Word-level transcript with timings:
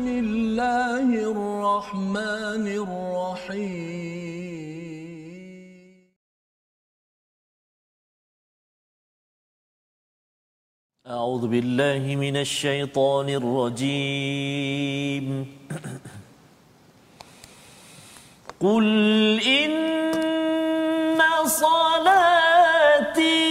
بسم 0.00 0.08
الله 0.08 1.08
الرحمن 1.32 2.64
الرحيم. 2.84 3.80
أعوذ 11.06 11.44
بالله 11.52 12.16
من 12.16 12.36
الشيطان 12.36 13.28
الرجيم. 13.40 15.26
قل 18.60 18.86
إن 19.44 21.20
صلاتي 21.44 23.49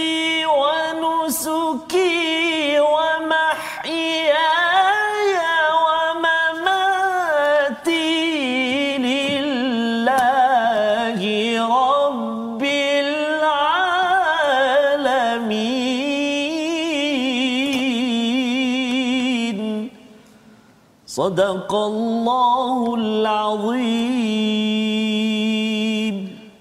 صدق 21.19 21.71
الله 21.75 22.95
العظيم 22.95 24.55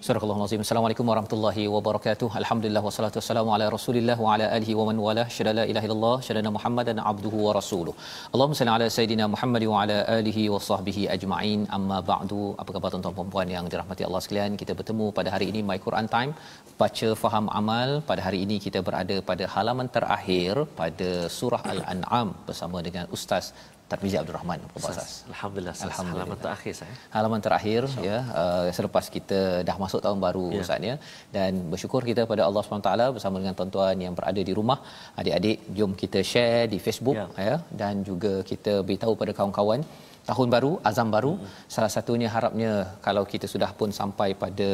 Surah 0.07 0.21
Al-Azim. 0.21 0.61
Assalamualaikum 0.65 1.05
warahmatullahi 1.11 1.63
wabarakatuh. 1.75 2.27
Alhamdulillah 2.41 2.83
wassalatu 2.87 3.17
wassalamu 3.21 3.51
ala 3.55 3.67
Rasulillah 3.75 4.17
wa 4.25 4.35
ala 4.35 4.47
alihi 4.57 4.75
wa 4.79 4.85
man 4.89 4.99
wala. 5.05 5.25
Syada 5.37 5.53
la 5.59 5.65
ilaha 5.71 5.87
illallah, 5.87 6.17
syada 6.27 6.51
Muhammadan 6.57 6.99
abduhu 7.11 7.39
wa 7.47 7.53
rasuluh. 7.59 7.95
Allahumma 8.35 8.59
salli 8.59 8.73
ala 8.75 8.87
sayidina 8.97 9.25
Muhammad 9.35 9.65
wa 9.73 9.77
ala 9.83 9.97
alihi 10.19 10.43
wa 10.55 10.61
sahbihi 10.69 11.03
ajma'in. 11.15 11.61
Amma 11.77 11.99
ba'du. 12.11 12.43
Apa 12.63 12.71
khabar 12.77 12.91
tuan-tuan 12.95 13.17
dan 13.19 13.31
puan 13.35 13.49
yang 13.57 13.67
dirahmati 13.75 14.05
Allah 14.09 14.21
sekalian? 14.25 14.61
Kita 14.63 14.73
bertemu 14.81 15.07
pada 15.19 15.33
hari 15.35 15.49
ini 15.53 15.63
My 15.71 15.79
Quran 15.87 16.09
Time, 16.17 16.33
baca 16.83 17.09
faham 17.23 17.49
amal. 17.61 17.91
Pada 18.11 18.21
hari 18.27 18.41
ini 18.47 18.59
kita 18.67 18.83
berada 18.89 19.17
pada 19.31 19.47
halaman 19.55 19.89
terakhir 19.97 20.67
pada 20.83 21.11
surah 21.39 21.63
Al-An'am 21.75 22.29
bersama 22.51 22.81
dengan 22.89 23.07
Ustaz 23.19 23.47
Tarmizi 23.92 24.18
Abdul 24.22 24.36
Rahman 24.38 24.60
Ustaz? 24.80 25.10
Alhamdulillah. 25.34 25.76
Alhamdulillah. 25.88 26.26
Halaman 26.26 26.40
terakhir 26.46 26.74
saya. 26.80 26.94
halaman 27.16 27.42
terakhir 27.46 27.82
ya 28.08 28.18
uh, 28.42 28.68
selepas 28.78 29.06
kita 29.16 29.40
dah 29.70 29.78
masuk 29.84 30.02
tahun 30.06 30.20
baru 30.28 30.46
Ya. 30.56 30.62
Ustaz 30.66 30.90
ya 30.90 30.96
dan 31.36 31.54
bersyukur 31.72 32.02
kita 32.10 32.22
pada 32.32 32.44
Allah 32.48 32.62
SWT 32.66 32.92
bersama 33.16 33.36
dengan 33.42 33.56
tuan-tuan 33.60 33.98
yang 34.06 34.14
berada 34.20 34.42
di 34.50 34.54
rumah 34.60 34.80
adik-adik 35.22 35.58
jom 35.80 35.94
kita 36.04 36.22
share 36.34 36.66
di 36.74 36.80
Facebook 36.86 37.18
Ya. 37.20 37.26
ya, 37.40 37.48
ya 37.50 37.58
dan 37.82 37.96
juga 38.10 38.34
kita 38.52 38.76
beritahu 38.88 39.14
pada 39.22 39.34
kawan-kawan 39.40 39.82
tahun 40.30 40.48
baru 40.56 40.72
azam 40.90 41.10
baru 41.16 41.32
hmm. 41.36 41.54
salah 41.76 41.92
satunya 41.96 42.28
harapnya 42.36 42.72
kalau 43.06 43.24
kita 43.34 43.46
sudah 43.54 43.70
pun 43.80 43.90
sampai 44.00 44.30
pada 44.44 44.70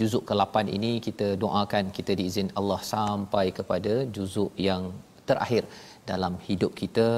juzuk 0.00 0.22
ke-8 0.28 0.56
ini 0.76 0.92
kita 1.06 1.28
doakan 1.44 1.84
kita 1.98 2.14
diizin 2.20 2.48
Allah 2.60 2.80
sampai 2.94 3.46
kepada 3.58 3.92
juzuk 4.16 4.50
yang 4.68 4.82
terakhir 5.30 5.62
dalam 6.10 6.34
hidup 6.46 6.72
kita 6.80 7.08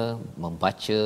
membaca 0.43 1.01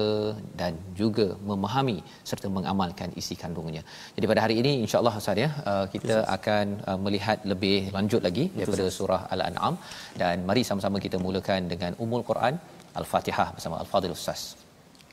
dan 0.60 0.74
juga 1.00 1.28
memahami 1.50 1.98
serta 2.30 2.50
mengamalkan 2.58 3.10
isi 3.22 3.36
kandungnya. 3.44 3.84
Jadi 4.18 4.26
pada 4.32 4.44
hari 4.46 4.56
ini 4.62 4.72
insya-Allah 4.84 5.16
Ustaz 5.22 5.44
ya 5.44 5.50
uh, 5.72 5.86
kita 5.94 6.18
akan 6.38 6.66
uh, 6.90 7.00
melihat 7.06 7.40
lebih 7.52 7.78
lanjut 7.98 8.22
lagi 8.28 8.46
daripada 8.58 8.86
surah 8.98 9.22
Al-An'am 9.36 9.76
dan 10.22 10.46
mari 10.50 10.64
sama-sama 10.70 11.00
kita 11.08 11.20
mulakan 11.28 11.62
dengan 11.74 11.94
Ummul 12.06 12.26
Quran 12.32 12.56
Al-Fatihah 13.02 13.50
bersama 13.56 13.78
Al-Fadhil 13.84 14.16
Ustaz. 14.20 14.42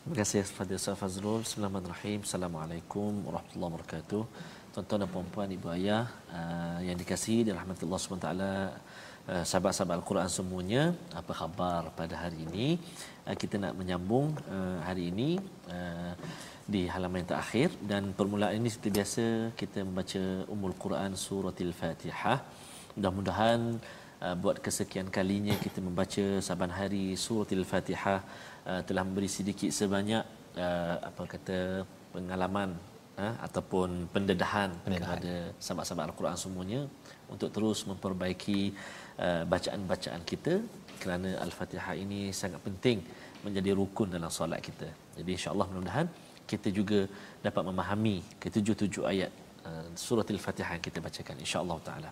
Terima 0.03 0.17
kasih 0.21 0.41
kepada 0.51 0.73
Ustaz 0.81 0.97
Fazrul. 1.01 1.41
Bismillahirrahmanirrahim. 1.47 2.21
Assalamualaikum 2.27 3.11
warahmatullahi 3.27 3.73
wabarakatuh. 3.73 4.23
Tuan-tuan 4.75 5.01
dan 5.03 5.11
puan-puan, 5.15 5.49
ibu 5.57 5.69
ayah 5.77 6.05
uh, 6.39 6.79
yang 6.87 6.97
dikasihi 7.03 7.41
di 7.47 7.53
rahmatullah 7.59 7.99
SWT, 8.03 8.29
uh, 9.29 9.45
sahabat-sahabat 9.47 10.03
Al-Quran 10.03 10.29
semuanya, 10.31 10.83
apa 11.15 11.33
khabar 11.35 11.83
pada 11.95 12.15
hari 12.19 12.43
ini? 12.49 12.79
Uh, 13.27 13.37
kita 13.39 13.59
nak 13.63 13.75
menyambung 13.79 14.35
uh, 14.51 14.79
hari 14.83 15.15
ini 15.15 15.39
uh, 15.71 16.13
di 16.67 16.87
halaman 16.87 17.23
yang 17.23 17.31
terakhir 17.35 17.69
dan 17.91 18.15
permulaan 18.19 18.55
ini 18.59 18.71
seperti 18.71 18.91
biasa 18.99 19.25
kita 19.61 19.79
membaca 19.87 20.23
Ummul 20.53 20.77
Quran 20.79 21.13
Suratul 21.15 21.75
Fatihah. 21.75 22.39
Mudah-mudahan 22.99 23.79
uh, 24.23 24.35
buat 24.39 24.59
kesekian 24.65 25.11
kalinya 25.11 25.55
kita 25.59 25.79
membaca 25.83 26.25
saban 26.39 26.71
hari 26.71 27.15
Suratul 27.19 27.67
Fatihah 27.67 28.23
uh, 28.67 28.81
telah 28.87 29.03
memberi 29.07 29.31
sedikit 29.31 29.71
sebanyak 29.71 30.25
uh, 30.59 30.97
apa 31.09 31.23
kata 31.27 31.59
pengalaman 32.15 32.75
uh, 33.19 33.35
ataupun 33.47 34.07
pendedahan, 34.15 34.71
Pendedahan. 34.87 35.19
kepada 35.19 35.35
sahabat-sahabat 35.59 36.05
Al-Quran 36.11 36.37
semuanya 36.39 36.81
untuk 37.33 37.49
terus 37.55 37.83
memperbaiki 37.91 38.61
uh, 38.71 39.02
Eh, 39.21 39.45
bacaan-bacaan 39.45 40.25
kita 40.25 40.65
kerana 40.97 41.37
al-Fatihah 41.45 41.93
ini 42.01 42.33
sangat 42.33 42.65
penting 42.65 43.05
menjadi 43.45 43.77
rukun 43.77 44.09
dalam 44.09 44.33
solat 44.33 44.65
kita. 44.65 44.89
Jadi 45.21 45.37
insya-Allah 45.37 45.69
mudah-mudahan 45.69 46.09
kita 46.49 46.73
juga 46.73 47.05
dapat 47.45 47.61
memahami 47.69 48.25
ketujuh-tujuh 48.41 49.05
ayat 49.05 49.29
eh, 49.69 49.93
surah 49.93 50.25
al-Fatihah 50.25 50.81
yang 50.81 50.85
kita 50.89 51.05
bacakan 51.05 51.37
insya-Allah 51.45 51.77
taala. 51.85 52.09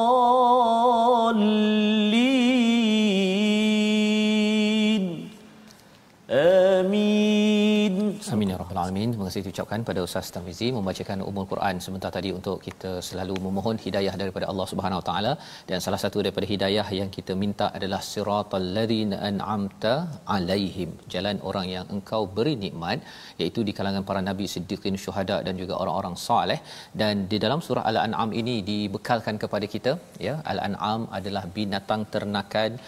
Terima 9.21 9.33
kasih 9.33 9.45
diucapkan 9.45 9.81
pada 9.87 9.99
Ustaz 10.05 10.27
Tamizi 10.35 10.67
membacakan 10.75 11.19
Ummul 11.29 11.45
Quran 11.51 11.75
sebentar 11.85 12.09
tadi 12.15 12.29
untuk 12.37 12.55
kita 12.67 12.91
selalu 13.07 13.35
memohon 13.45 13.77
hidayah 13.83 14.13
daripada 14.21 14.45
Allah 14.51 14.65
Subhanahu 14.71 14.99
Wa 15.01 15.05
Taala 15.09 15.33
dan 15.69 15.77
salah 15.85 15.99
satu 16.03 16.17
daripada 16.25 16.47
hidayah 16.51 16.85
yang 16.99 17.09
kita 17.17 17.33
minta 17.41 17.65
adalah 17.77 17.99
siratal 18.11 18.65
ladzina 18.77 19.19
an'amta 19.29 19.93
alaihim. 20.37 20.89
Jalan 21.15 21.37
orang 21.49 21.67
yang 21.75 21.85
engkau 21.97 22.21
beri 22.37 22.55
nikmat 22.65 23.05
iaitu 23.41 23.61
di 23.67 23.75
kalangan 23.79 24.05
para 24.09 24.23
nabi, 24.29 24.47
siddiqin, 24.55 24.97
syuhada 25.03 25.37
dan 25.49 25.53
juga 25.61 25.75
orang-orang 25.83 26.17
soleh 26.25 26.59
dan 27.03 27.27
di 27.33 27.39
dalam 27.45 27.61
surah 27.67 27.85
Al-An'am 27.91 28.33
ini 28.41 28.57
dibekalkan 28.71 29.37
kepada 29.45 29.69
kita 29.75 29.93
ya 30.27 30.35
Al-An'am 30.53 31.03
adalah 31.19 31.45
binatang 31.59 32.03
ternakan 32.15 32.81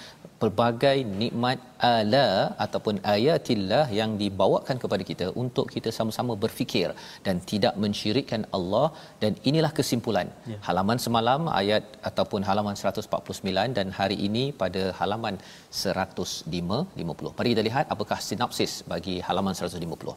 pelbagai 0.43 0.97
nikmat 1.19 1.59
ala 1.91 2.27
ataupun 2.65 2.95
ayatillah 3.13 3.85
yang 3.99 4.11
dibawakan 4.21 4.77
kepada 4.83 5.03
kita 5.09 5.27
untuk 5.43 5.67
kita 5.75 5.89
sama-sama 5.97 6.32
berfikir 6.43 6.89
dan 7.25 7.35
tidak 7.51 7.73
mensyirikkan 7.83 8.43
Allah 8.57 8.87
dan 9.23 9.33
inilah 9.49 9.71
kesimpulan. 9.79 10.27
Ya. 10.51 10.57
halaman 10.67 10.99
semalam 11.05 11.41
ayat 11.61 11.83
ataupun 12.09 12.41
halaman 12.49 12.75
149 12.81 13.77
dan 13.77 13.87
hari 13.99 14.17
ini 14.27 14.43
pada 14.61 14.83
halaman 14.99 15.35
105 15.81 16.79
50 17.01 17.37
mari 17.37 17.49
kita 17.53 17.63
lihat 17.69 17.85
apakah 17.95 18.19
sinopsis 18.29 18.73
bagi 18.93 19.15
halaman 19.27 19.55
150 19.59 20.15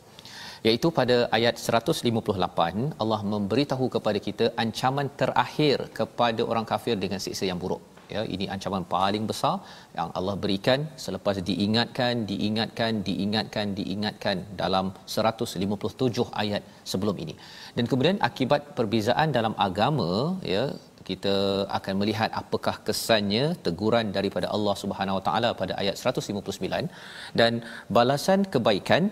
iaitu 0.68 0.88
pada 0.98 1.16
ayat 1.38 1.56
158 1.80 2.86
Allah 3.02 3.20
memberitahu 3.34 3.86
kepada 3.96 4.18
kita 4.28 4.46
ancaman 4.64 5.08
terakhir 5.20 5.78
kepada 5.98 6.42
orang 6.52 6.66
kafir 6.72 6.96
dengan 7.04 7.20
siksa 7.26 7.46
yang 7.50 7.60
buruk 7.64 7.82
ya 8.14 8.22
ini 8.34 8.44
ancaman 8.54 8.84
paling 8.94 9.24
besar 9.30 9.54
yang 9.98 10.10
Allah 10.18 10.34
berikan. 10.44 10.80
Selepas 11.04 11.38
diingatkan 11.50 12.24
diingatkan 12.30 12.92
diingatkan 13.08 13.74
diingatkan 13.78 14.36
dalam 14.62 14.88
157 15.16 16.26
ayat 16.42 16.62
sebelum 16.92 17.16
ini. 17.24 17.36
Dan 17.78 17.86
kemudian 17.92 18.18
akibat 18.28 18.62
perbezaan 18.78 19.30
dalam 19.38 19.56
agama 19.68 20.10
ya 20.54 20.64
kita 21.10 21.34
akan 21.78 21.94
melihat 22.00 22.30
apakah 22.40 22.74
kesannya 22.86 23.44
teguran 23.66 24.06
daripada 24.16 24.46
Allah 24.56 24.74
Subhanahu 24.82 25.18
Wa 25.18 25.24
Taala 25.28 25.50
pada 25.60 25.74
ayat 25.82 25.96
159 26.14 26.90
dan 27.40 27.52
balasan 27.98 28.42
kebaikan 28.54 29.02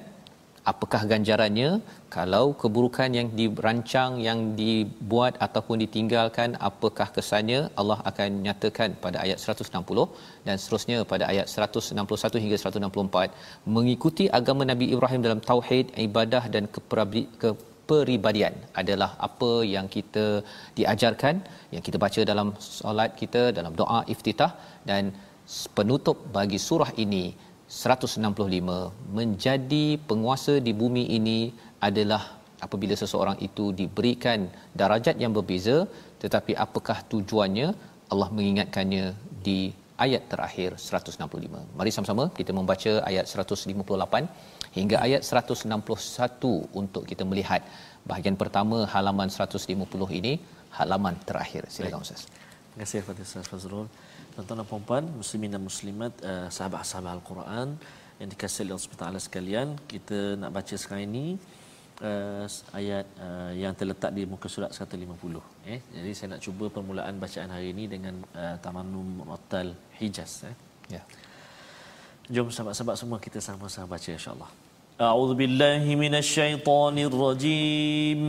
apakah 0.70 1.00
ganjarannya? 1.11 1.70
Kalau 2.16 2.44
keburukan 2.62 3.11
yang 3.19 3.28
dirancang 3.38 4.12
yang 4.26 4.38
dibuat 4.61 5.34
ataupun 5.46 5.76
ditinggalkan 5.84 6.50
apakah 6.69 7.08
kesannya? 7.16 7.61
Allah 7.81 7.99
akan 8.11 8.28
nyatakan 8.46 8.90
pada 9.05 9.19
ayat 9.25 9.38
160 9.44 10.06
dan 10.46 10.56
seterusnya 10.62 10.99
pada 11.12 11.25
ayat 11.32 11.46
161 11.56 12.44
hingga 12.44 12.58
164 12.64 13.69
mengikuti 13.76 14.26
agama 14.40 14.64
Nabi 14.72 14.88
Ibrahim 14.96 15.22
dalam 15.26 15.43
tauhid 15.50 15.87
ibadah 16.06 16.44
dan 16.55 16.66
kepribadian 17.44 18.55
adalah 18.82 19.11
apa 19.28 19.52
yang 19.75 19.87
kita 19.96 20.26
diajarkan 20.78 21.34
yang 21.75 21.84
kita 21.87 22.00
baca 22.05 22.20
dalam 22.32 22.50
solat 22.72 23.12
kita 23.22 23.43
dalam 23.58 23.72
doa 23.81 24.00
iftitah 24.14 24.52
dan 24.90 25.12
penutup 25.78 26.19
bagi 26.37 26.58
surah 26.69 26.93
ini 27.05 27.26
165 27.82 29.15
menjadi 29.19 29.85
penguasa 30.09 30.55
di 30.67 30.73
bumi 30.81 31.05
ini 31.19 31.38
adalah 31.88 32.23
apabila 32.67 32.94
seseorang 33.03 33.37
itu 33.47 33.65
diberikan 33.81 34.41
darajat 34.81 35.17
yang 35.23 35.32
berbeza 35.38 35.76
tetapi 36.23 36.53
apakah 36.67 36.99
tujuannya? 37.12 37.69
Allah 38.12 38.29
mengingatkannya 38.37 39.05
di 39.47 39.59
ayat 40.05 40.23
terakhir 40.32 40.71
165 40.76 41.61
mari 41.79 41.91
sama-sama 41.97 42.25
kita 42.38 42.53
membaca 42.59 42.93
ayat 43.11 43.26
158 43.31 44.76
hingga 44.76 44.97
ayat 45.06 45.23
161 45.26 46.79
untuk 46.81 47.03
kita 47.11 47.25
melihat 47.31 47.62
bahagian 48.11 48.37
pertama 48.43 48.79
halaman 48.94 49.29
150 49.37 50.19
ini 50.21 50.32
halaman 50.79 51.15
terakhir. 51.29 51.62
Silakan 51.75 52.03
ustaz. 52.06 52.23
Terima 52.26 52.82
kasih 52.82 52.99
kepada 53.03 53.23
Ustaz 53.26 53.47
Fazrul 53.50 53.87
tuan-tuan 54.34 54.58
dan 54.60 54.66
puan 54.66 55.04
muslimin 55.20 55.50
dan 55.54 55.62
muslimat 55.62 56.12
uh, 56.31 56.46
sahabat-sahabat 56.56 57.12
al-Quran 57.19 57.69
yang 58.19 58.28
dikasihi 58.32 58.62
oleh 58.66 58.75
Allah 58.75 58.98
Taala 59.02 59.19
sekalian 59.26 59.69
kita 59.92 60.19
nak 60.40 60.50
baca 60.56 60.75
sekarang 60.82 61.04
ini 61.10 61.26
uh, 62.02 62.44
ayat 62.81 63.06
uh, 63.26 63.52
yang 63.62 63.72
terletak 63.78 64.10
di 64.16 64.22
muka 64.32 64.46
surat 64.54 64.70
150 64.75 65.70
eh 65.75 65.81
jadi 65.96 66.10
saya 66.19 66.28
nak 66.34 66.40
cuba 66.46 66.64
permulaan 66.76 67.14
bacaan 67.25 67.50
hari 67.56 67.69
ini 67.75 67.84
dengan 67.94 68.14
uh, 68.42 68.56
tamannum 68.64 69.06
murattal 69.22 69.69
hijaz 70.00 70.32
eh. 70.50 70.56
Ya. 70.94 71.02
Jom 72.34 72.48
sahabat-sahabat 72.52 72.96
semua 73.00 73.19
kita 73.26 73.38
sama-sama 73.40 73.87
baca 73.96 74.10
insya-Allah. 74.19 74.50
A'udzu 75.08 75.34
billahi 75.42 75.90
minasyaitonir 76.02 77.14
rajim 77.25 78.20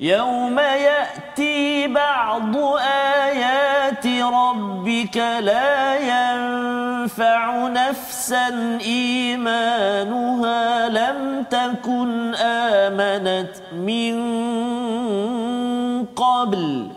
يوم 0.00 0.58
ياتي 0.58 1.86
بعض 1.88 2.56
ايات 2.56 4.06
ربك 4.06 5.16
لا 5.16 5.96
ينفع 5.96 7.68
نفسا 7.68 8.78
ايمانها 8.80 10.88
لم 10.88 11.44
تكن 11.50 12.34
امنت 12.34 13.50
من 13.72 14.16
قبل 16.06 16.88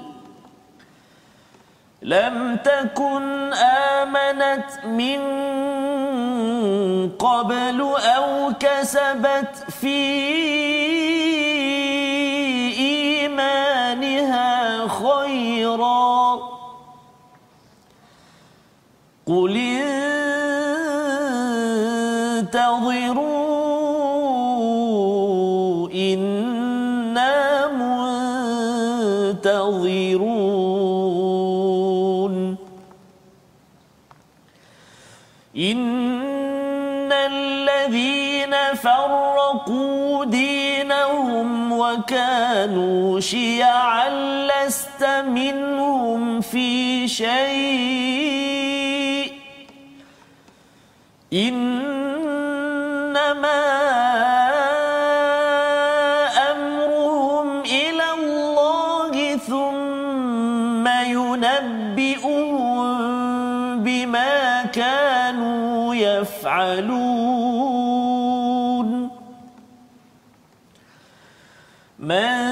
لم 2.02 2.58
تكن 2.64 3.54
امنت 3.54 4.86
من 4.86 5.22
قبل 7.10 7.82
أو 8.16 8.54
كسبت 8.60 9.56
في 9.82 10.22
خيرا. 15.72 16.40
قل 19.28 19.58
انتظروا 22.42 23.32
إنا 25.92 27.68
منتظرون. 29.32 29.92
إن 35.58 37.12
الذين 37.12 38.56
فرقوا 38.76 40.26
دينهم 40.26 41.72
وكانوا 41.72 43.20
شيعا 43.20 44.10
لست 44.10 44.91
منهم 45.04 46.42
في 46.42 47.08
شيء. 47.08 47.32
إنما 51.34 51.72
أمرهم 56.52 57.62
إلى 57.62 58.04
الله 58.20 59.38
ثم 59.38 60.88
ينبئهم 60.88 62.58
بما 63.84 64.64
كانوا 64.64 65.96
يفعلون. 65.96 67.32
من 72.00 72.51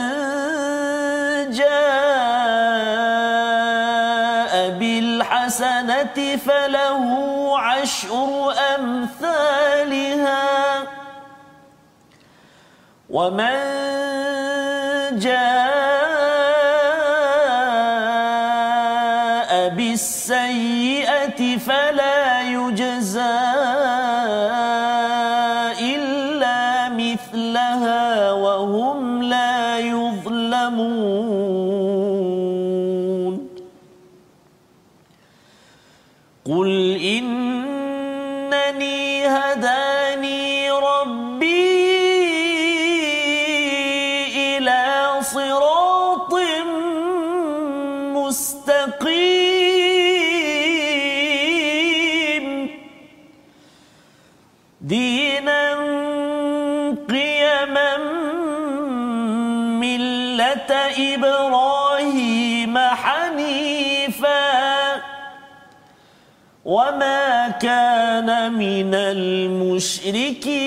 بالحسنة 6.16 6.38
فله 6.38 7.60
عشر 7.60 8.54
أمثالها. 8.76 10.40
ومن 13.10 13.60
جاء 15.20 15.49
كان 67.62 68.54
من 68.54 68.94
المشركين. 68.96 70.60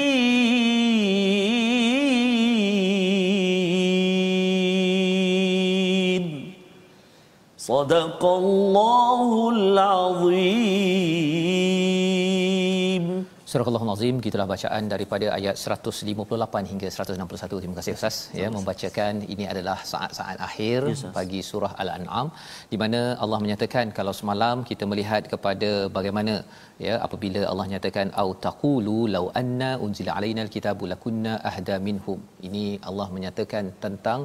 صدق 7.58 8.24
الله 8.24 9.50
العظيم. 9.56 10.82
Surah 13.52 13.68
Al-Azim 13.84 14.16
gitulah 14.24 14.44
bacaan 14.52 14.84
daripada 14.92 15.26
ayat 15.38 15.56
158 15.62 16.70
hingga 16.70 16.88
161. 16.94 17.58
Terima 17.62 17.76
kasih 17.78 17.92
Ustaz. 17.98 18.16
Ya 18.40 18.48
membacakan 18.54 19.14
ini 19.34 19.44
adalah 19.52 19.76
saat-saat 19.90 20.38
akhir 20.46 20.78
yes, 20.90 21.02
bagi 21.16 21.40
surah 21.48 21.72
Al-An'am 21.82 22.28
di 22.72 22.76
mana 22.82 23.00
Allah 23.24 23.38
menyatakan 23.44 23.92
kalau 23.98 24.14
semalam 24.20 24.64
kita 24.70 24.86
melihat 24.92 25.28
kepada 25.32 25.70
bagaimana 25.96 26.34
ya 26.86 26.94
apabila 27.06 27.42
Allah 27.50 27.66
nyatakan 27.72 28.08
au 28.22 28.28
taqulu 28.46 28.96
law 29.16 29.24
anna 29.42 29.70
unzila 29.86 30.14
alaina 30.20 30.42
alkitabu 30.46 30.88
lakunna 30.92 31.34
ahda 31.50 31.76
minhum 31.88 32.20
ini 32.48 32.64
Allah 32.90 33.08
menyatakan 33.16 33.66
tentang 33.84 34.22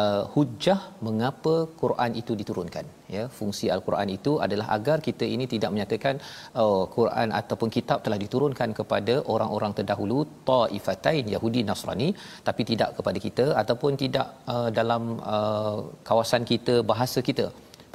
uh, 0.00 0.22
hujah 0.34 0.80
mengapa 1.08 1.54
Quran 1.84 2.12
itu 2.22 2.34
diturunkan 2.42 2.86
ya 3.16 3.24
fungsi 3.38 3.66
al-Quran 3.76 4.08
itu 4.16 4.32
adalah 4.46 4.66
agar 4.76 4.98
kita 5.08 5.26
ini 5.34 5.46
tidak 5.54 5.70
menyatakan 5.74 6.14
oh 6.62 6.82
Quran 6.96 7.28
ataupun 7.40 7.68
kitab 7.76 7.98
telah 8.06 8.18
diturunkan 8.24 8.70
kepada 8.78 9.16
orang-orang 9.34 9.74
terdahulu 9.78 10.18
taifatain 10.50 11.26
Yahudi 11.34 11.62
Nasrani 11.70 12.08
tapi 12.48 12.64
tidak 12.70 12.90
kepada 12.98 13.18
kita 13.26 13.46
ataupun 13.62 13.92
tidak 14.04 14.26
uh, 14.54 14.68
dalam 14.80 15.04
uh, 15.36 15.78
kawasan 16.10 16.44
kita 16.52 16.76
bahasa 16.92 17.20
kita 17.30 17.46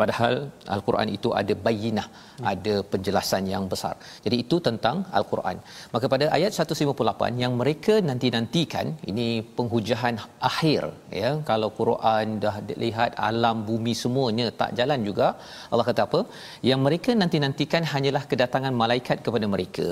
padahal 0.01 0.33
al-Quran 0.75 1.09
itu 1.17 1.29
ada 1.41 1.53
bayinah 1.65 2.07
hmm. 2.11 2.45
ada 2.53 2.75
penjelasan 2.91 3.43
yang 3.53 3.65
besar. 3.73 3.95
Jadi 4.25 4.35
itu 4.43 4.57
tentang 4.67 4.97
al-Quran. 5.19 5.57
Maka 5.93 6.05
pada 6.13 6.25
ayat 6.37 6.51
158 6.59 7.43
yang 7.43 7.53
mereka 7.61 7.95
nanti-nantikan 8.09 8.87
ini 9.11 9.27
penghujahan 9.57 10.17
akhir 10.51 10.83
ya 11.21 11.31
kalau 11.49 11.69
Quran 11.79 12.25
dah 12.45 12.55
lihat 12.83 13.11
alam 13.29 13.57
bumi 13.69 13.93
semuanya 14.03 14.47
tak 14.61 14.71
jalan 14.79 14.99
juga 15.09 15.27
Allah 15.71 15.85
kata 15.89 16.01
apa? 16.07 16.21
Yang 16.69 16.79
mereka 16.87 17.11
nanti-nantikan 17.21 17.83
hanyalah 17.93 18.23
kedatangan 18.31 18.73
malaikat 18.81 19.17
kepada 19.25 19.45
mereka 19.53 19.89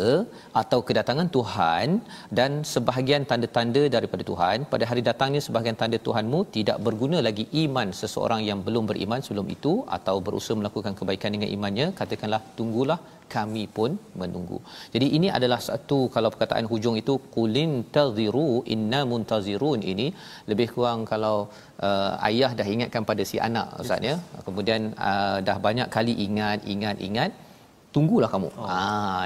atau 0.61 0.79
kedatangan 0.87 1.27
Tuhan 1.37 1.87
dan 2.39 2.51
sebahagian 2.73 3.23
tanda-tanda 3.29 3.83
daripada 3.95 4.23
Tuhan. 4.31 4.57
Pada 4.73 4.85
hari 4.89 5.01
datangnya 5.09 5.41
sebahagian 5.47 5.77
tanda 5.81 5.99
Tuhanmu 6.07 6.39
tidak 6.57 6.77
berguna 6.87 7.19
lagi 7.27 7.45
iman 7.63 7.89
seseorang 8.01 8.41
yang 8.49 8.59
belum 8.67 8.85
beriman 8.91 9.21
sebelum 9.27 9.47
itu 9.55 9.73
atau 9.97 10.15
berusaha 10.25 10.59
melakukan 10.61 10.93
kebaikan 10.99 11.31
dengan 11.35 11.49
imannya 11.55 11.87
katakanlah 11.99 12.41
tunggulah 12.57 12.99
kami 13.35 13.63
pun 13.77 13.91
menunggu. 14.19 14.59
Jadi 14.93 15.07
ini 15.17 15.27
adalah 15.37 15.59
satu 15.67 15.99
kalau 16.15 16.29
perkataan 16.33 16.67
hujung 16.71 16.95
itu 17.01 17.13
qulin 17.35 17.71
taziru 17.95 18.49
inna 18.75 19.01
muntazirun 19.11 19.81
ini 19.91 20.07
lebih 20.51 20.67
kurang 20.75 21.01
kalau 21.11 21.37
uh, 21.87 22.27
ayah 22.29 22.51
dah 22.59 22.67
ingatkan 22.75 23.03
pada 23.09 23.25
si 23.31 23.39
anak 23.47 23.67
ustaz 23.83 24.07
ya. 24.09 24.15
Kemudian 24.47 24.81
uh, 25.09 25.37
dah 25.49 25.57
banyak 25.67 25.89
kali 25.97 26.15
ingat 26.27 26.61
ingat 26.75 26.97
ingat 27.09 27.31
tunggulah 27.97 28.29
kamu. 28.33 28.49
Oh. 28.61 28.67
Ha 28.69 28.79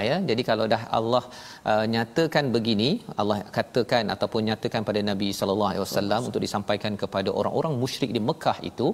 ya. 0.08 0.18
Jadi 0.30 0.44
kalau 0.50 0.66
dah 0.74 0.82
Allah 1.00 1.24
uh, 1.72 1.86
nyatakan 1.94 2.46
begini, 2.56 2.90
Allah 3.22 3.38
katakan 3.58 4.06
ataupun 4.16 4.42
nyatakan 4.50 4.84
pada 4.90 5.02
Nabi 5.12 5.30
sallallahu 5.40 5.72
alaihi 5.72 5.84
wasallam 5.86 6.22
untuk 6.30 6.44
disampaikan 6.48 6.96
kepada 7.04 7.30
orang-orang 7.42 7.76
musyrik 7.84 8.12
di 8.18 8.22
Mekah 8.30 8.58
itu 8.72 8.90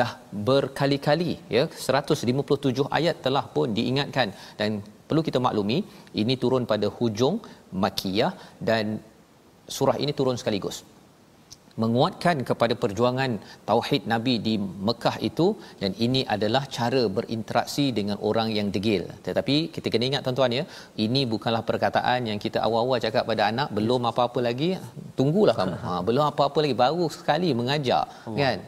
dah 0.00 0.10
berkali-kali 0.48 1.32
ya 1.56 1.64
157 1.86 2.88
ayat 2.98 3.16
telah 3.26 3.44
pun 3.56 3.68
diingatkan 3.78 4.28
dan 4.60 4.70
perlu 5.08 5.22
kita 5.28 5.40
maklumi 5.46 5.78
ini 6.22 6.34
turun 6.42 6.64
pada 6.72 6.88
hujung 6.98 7.36
Makkiyah 7.84 8.32
dan 8.68 8.86
surah 9.76 9.96
ini 10.04 10.12
turun 10.18 10.36
sekaligus 10.40 10.78
menguatkan 11.82 12.36
kepada 12.48 12.74
perjuangan 12.82 13.30
tauhid 13.70 14.02
nabi 14.12 14.34
di 14.46 14.54
Mekah 14.88 15.16
itu 15.28 15.46
dan 15.82 15.92
ini 16.06 16.22
adalah 16.34 16.62
cara 16.76 17.02
berinteraksi 17.16 17.86
dengan 17.98 18.16
orang 18.28 18.48
yang 18.58 18.70
degil. 18.76 19.04
Tetapi 19.26 19.56
kita 19.74 19.86
kena 19.94 20.06
ingat 20.10 20.24
tuan-tuan 20.26 20.56
ya 20.60 20.64
ini 21.06 21.22
bukanlah 21.34 21.62
perkataan 21.70 22.32
yang 22.32 22.40
kita 22.46 22.60
awal-awal 22.68 22.98
cakap 23.06 23.24
pada 23.32 23.44
anak 23.52 23.68
belum 23.78 24.08
apa-apa 24.12 24.42
lagi 24.48 24.70
tunggulah 25.20 25.56
kamu. 25.60 25.76
Ha 25.84 26.00
belum 26.08 26.24
apa-apa 26.32 26.58
lagi 26.64 26.76
baru 26.84 27.06
sekali 27.18 27.50
mengajar 27.60 28.02
Allah. 28.08 28.40
kan? 28.40 28.58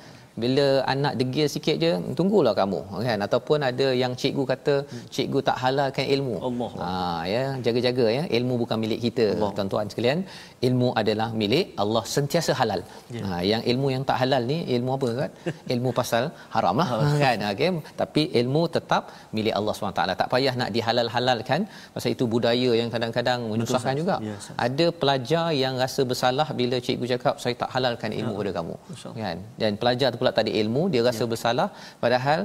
Bila 0.42 0.66
anak 0.92 1.14
degil 1.20 1.46
sikit 1.52 1.76
je 1.84 1.92
tunggulah 2.18 2.52
kamu 2.58 2.80
kan? 3.06 3.18
Ataupun 3.26 3.58
ada 3.68 3.86
yang 4.02 4.12
cikgu 4.20 4.44
kata 4.50 4.74
cikgu 5.14 5.38
tak 5.48 5.56
halalkan 5.62 6.06
ilmu. 6.14 6.36
Allah. 6.48 6.70
ha 6.82 6.90
ya 7.32 7.42
jaga-jaga 7.66 8.06
ya 8.16 8.22
ilmu 8.38 8.54
bukan 8.62 8.78
milik 8.84 9.00
kita 9.06 9.26
Allah. 9.34 9.50
tuan-tuan 9.56 9.90
sekalian 9.92 10.20
ilmu 10.66 10.88
adalah 11.00 11.28
milik 11.40 11.66
Allah 11.82 12.02
sentiasa 12.14 12.52
halal. 12.60 12.80
Ya. 13.16 13.22
ha 13.26 13.40
yang 13.50 13.62
ilmu 13.72 13.88
yang 13.94 14.04
tak 14.08 14.16
halal 14.22 14.42
ni 14.50 14.58
ilmu 14.76 14.90
apa 14.96 15.08
kan 15.20 15.30
ilmu 15.74 15.90
pasal 16.00 16.24
haram 16.54 16.80
lah. 16.82 16.88
Kan? 17.24 17.38
Okey. 17.50 17.70
Tapi 18.00 18.22
ilmu 18.40 18.62
tetap 18.76 19.02
milik 19.36 19.54
Allah 19.58 19.72
SWT. 19.74 20.02
Tak 20.22 20.28
payah 20.34 20.54
nak 20.60 20.70
dihalal-halalkan. 20.76 21.60
Pasal 21.94 22.10
itu 22.16 22.24
budaya 22.34 22.70
yang 22.80 22.90
kadang-kadang 22.94 23.40
menyusahkan 23.50 23.94
juga. 24.02 24.16
Ya, 24.28 24.36
ada 24.66 24.86
pelajar 25.00 25.46
yang 25.62 25.74
rasa 25.84 26.02
bersalah 26.10 26.48
bila 26.60 26.76
cikgu 26.86 27.06
cakap 27.12 27.34
saya 27.42 27.54
tak 27.62 27.70
halalkan 27.74 28.10
ilmu 28.20 28.34
ya. 28.34 28.38
pada 28.40 28.52
kamu. 28.58 28.74
Kan? 29.22 29.38
Dan 29.62 29.70
pelajar 29.82 30.08
tu 30.14 30.18
pula 30.22 30.32
tak 30.36 30.44
ada 30.46 30.54
ilmu 30.62 30.82
dia 30.94 31.02
rasa 31.10 31.24
ya. 31.26 31.30
bersalah. 31.32 31.68
Padahal 32.04 32.40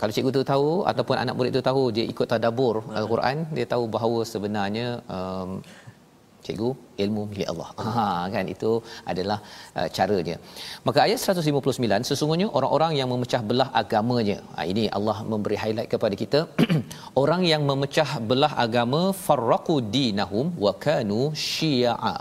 kalau 0.00 0.12
cikgu 0.16 0.30
tu 0.36 0.42
tahu 0.52 0.70
ataupun 0.90 1.16
anak 1.22 1.34
murid 1.38 1.52
tu 1.56 1.62
tahu 1.68 1.82
dia 1.96 2.04
ikut 2.12 2.26
tadabbur 2.32 2.76
al-Quran 3.00 3.38
dia 3.56 3.66
tahu 3.72 3.84
bahawa 3.96 4.20
sebenarnya 4.32 4.86
um, 5.16 5.50
cikgu 6.50 6.70
ilmu 7.04 7.22
milik 7.32 7.48
Allah. 7.52 7.70
Ha 7.96 8.06
kan 8.34 8.46
itu 8.54 8.70
adalah 9.12 9.38
uh, 9.78 9.88
caranya. 9.96 10.36
Maka 10.86 10.98
ayat 11.06 11.18
159 11.34 12.08
sesungguhnya 12.10 12.48
orang-orang 12.58 12.92
yang 13.00 13.08
memecah 13.12 13.42
belah 13.50 13.68
agamanya. 13.82 14.38
Ha, 14.56 14.66
ini 14.72 14.84
Allah 14.98 15.16
memberi 15.32 15.58
highlight 15.62 15.90
kepada 15.94 16.14
kita 16.22 16.40
orang 17.22 17.44
yang 17.52 17.64
memecah 17.70 18.10
belah 18.30 18.52
agama 18.66 19.02
farraqu 19.24 19.76
dinahum 19.96 20.48
wa 20.66 20.74
kanu 20.86 21.22
syi'a. 21.46 22.16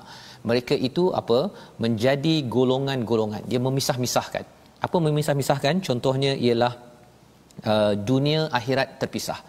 Mereka 0.50 0.76
itu 0.90 1.06
apa? 1.22 1.40
menjadi 1.84 2.36
golongan-golongan. 2.56 3.44
Dia 3.52 3.60
memisah-misahkan 3.68 4.46
apa 4.86 4.98
memisah-misahkan 5.06 5.76
contohnya 5.88 6.32
ialah 6.46 6.74
uh, 7.72 7.94
dunia 8.10 8.42
akhirat 8.60 8.90
terpisah 9.02 9.40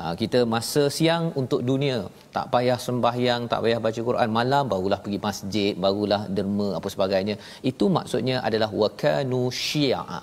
uh, 0.00 0.14
kita 0.22 0.40
masa 0.54 0.82
siang 0.96 1.24
untuk 1.40 1.60
dunia. 1.70 1.98
Tak 2.36 2.46
payah 2.54 2.78
sembahyang 2.86 3.42
tak 3.52 3.60
payah 3.64 3.80
baca 3.86 4.00
Quran. 4.08 4.28
Malam 4.38 4.64
barulah 4.72 5.00
pergi 5.04 5.20
masjid 5.28 5.72
barulah 5.84 6.22
derma 6.36 6.68
apa 6.78 6.88
sebagainya. 6.94 7.36
Itu 7.70 7.86
maksudnya 7.98 8.36
adalah 8.48 8.70
wakanu 8.82 9.42
syi'a 9.64 10.20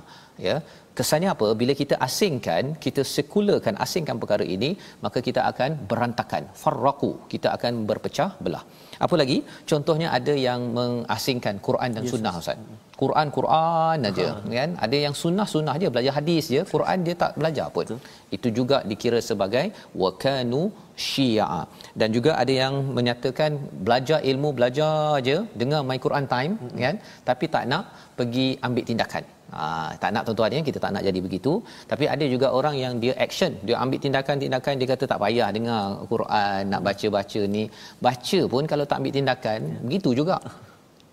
ya 0.47 0.57
kesannya 0.97 1.29
apa? 1.35 1.47
Bila 1.61 1.73
kita 1.81 1.95
asingkan 2.07 2.63
kita 2.85 3.01
sekularkan 3.15 3.75
asingkan 3.85 4.17
perkara 4.21 4.45
ini 4.55 4.69
maka 5.05 5.21
kita 5.27 5.41
akan 5.51 5.71
berantakan. 5.91 6.43
Farraqu 6.63 7.11
kita 7.33 7.49
akan 7.55 7.73
berpecah 7.89 8.29
belah. 8.45 8.63
Apa 9.05 9.15
lagi? 9.21 9.37
Contohnya 9.69 10.07
ada 10.17 10.33
yang 10.47 10.61
mengasingkan 10.77 11.55
Quran 11.67 11.89
dan 11.95 12.03
yes, 12.05 12.11
sunnah 12.13 12.33
ustaz. 12.41 12.59
Quran 13.01 13.27
Quran 13.37 14.07
aja 14.09 14.27
kan? 14.57 14.71
Ada 14.85 14.97
yang 15.05 15.15
sunnah 15.21 15.47
sunnah 15.53 15.73
aja 15.77 15.87
belajar 15.93 16.13
hadis 16.19 16.45
je 16.55 16.61
Quran 16.73 17.05
dia 17.07 17.15
tak 17.23 17.31
belajar 17.41 17.67
pun. 17.75 17.85
Betul. 17.87 17.99
itu 18.35 18.47
juga 18.57 18.77
dikira 18.89 19.19
sebagai 19.29 19.65
wakanu 20.03 20.63
syi'a 21.05 21.61
dan 21.99 22.09
juga 22.15 22.31
ada 22.41 22.53
yang 22.63 22.75
menyatakan 22.97 23.51
belajar 23.85 24.19
ilmu 24.31 24.49
belajar 24.57 24.93
aja 25.21 25.37
dengar 25.61 25.81
my 25.89 25.99
Quran 26.05 26.27
time 26.35 26.53
hmm. 26.57 26.77
kan? 26.85 26.95
Tapi 27.29 27.45
tak 27.55 27.65
nak 27.73 27.85
pergi 28.19 28.47
ambil 28.67 28.85
tindakan 28.91 29.25
Ha, 29.55 29.95
tak 30.01 30.11
nak 30.13 30.23
tuan-tuan 30.27 30.55
ya 30.55 30.61
kita 30.67 30.79
tak 30.83 30.91
nak 30.93 31.03
jadi 31.07 31.19
begitu 31.25 31.51
tapi 31.91 32.05
ada 32.13 32.25
juga 32.33 32.47
orang 32.57 32.75
yang 32.83 32.93
dia 33.03 33.13
action 33.25 33.51
dia 33.67 33.75
ambil 33.83 33.99
tindakan-tindakan 34.05 34.73
dia 34.79 34.87
kata 34.91 35.03
tak 35.11 35.19
payah 35.23 35.47
dengar 35.55 35.83
Quran 36.11 36.61
nak 36.71 36.81
baca-baca 36.87 37.41
ni 37.55 37.63
baca 38.05 38.39
pun 38.53 38.63
kalau 38.71 38.85
tak 38.89 38.97
ambil 38.99 39.13
tindakan 39.17 39.59
ya. 39.71 39.77
begitu 39.87 40.11
juga 40.19 40.37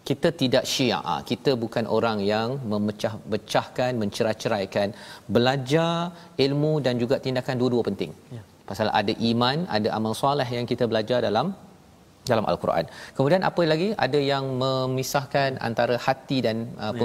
kita 0.08 0.30
tidak 0.42 0.64
syiah 0.72 1.20
kita 1.30 1.54
bukan 1.64 1.86
orang 1.98 2.18
yang 2.32 2.58
memecah-becahkan 2.72 3.92
mencerai-ceraikan 4.02 4.90
belajar 5.36 5.92
ilmu 6.46 6.72
dan 6.86 6.98
juga 7.02 7.22
tindakan 7.26 7.54
dua-dua 7.62 7.84
penting 7.90 8.10
ya. 8.36 8.42
pasal 8.70 8.90
ada 9.00 9.14
iman 9.30 9.58
ada 9.78 9.90
amal 9.98 10.16
soleh 10.22 10.48
yang 10.58 10.66
kita 10.72 10.86
belajar 10.90 11.20
dalam 11.28 11.54
dalam 12.30 12.44
al-Quran. 12.50 12.84
Kemudian 13.16 13.42
apa 13.48 13.62
lagi? 13.72 13.88
Ada 14.06 14.18
yang 14.32 14.44
memisahkan 14.62 15.60
antara 15.68 15.96
hati 16.06 16.38
dan 16.46 16.56
uh, 16.84 16.92
ya. 16.92 16.98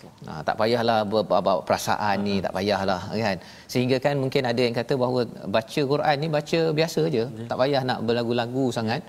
Pemikiran. 0.00 0.30
Ha, 0.30 0.42
tak 0.48 0.56
payahlah 0.60 0.98
bawa 1.12 1.52
perasaan 1.68 2.16
ni, 2.26 2.36
tak 2.44 2.52
payahlah 2.56 3.00
kan. 3.26 3.38
Sehingga 3.72 3.96
kan 4.04 4.14
mungkin 4.22 4.42
ada 4.50 4.60
yang 4.66 4.76
kata 4.80 4.94
bahawa 5.02 5.20
baca 5.56 5.80
Quran 5.92 6.16
ni 6.22 6.28
baca 6.36 6.60
biasa 6.78 7.02
je, 7.16 7.24
ya. 7.24 7.26
tak 7.50 7.58
payah 7.62 7.82
nak 7.90 7.98
berlagu-lagu 8.08 8.66
sangat. 8.78 9.00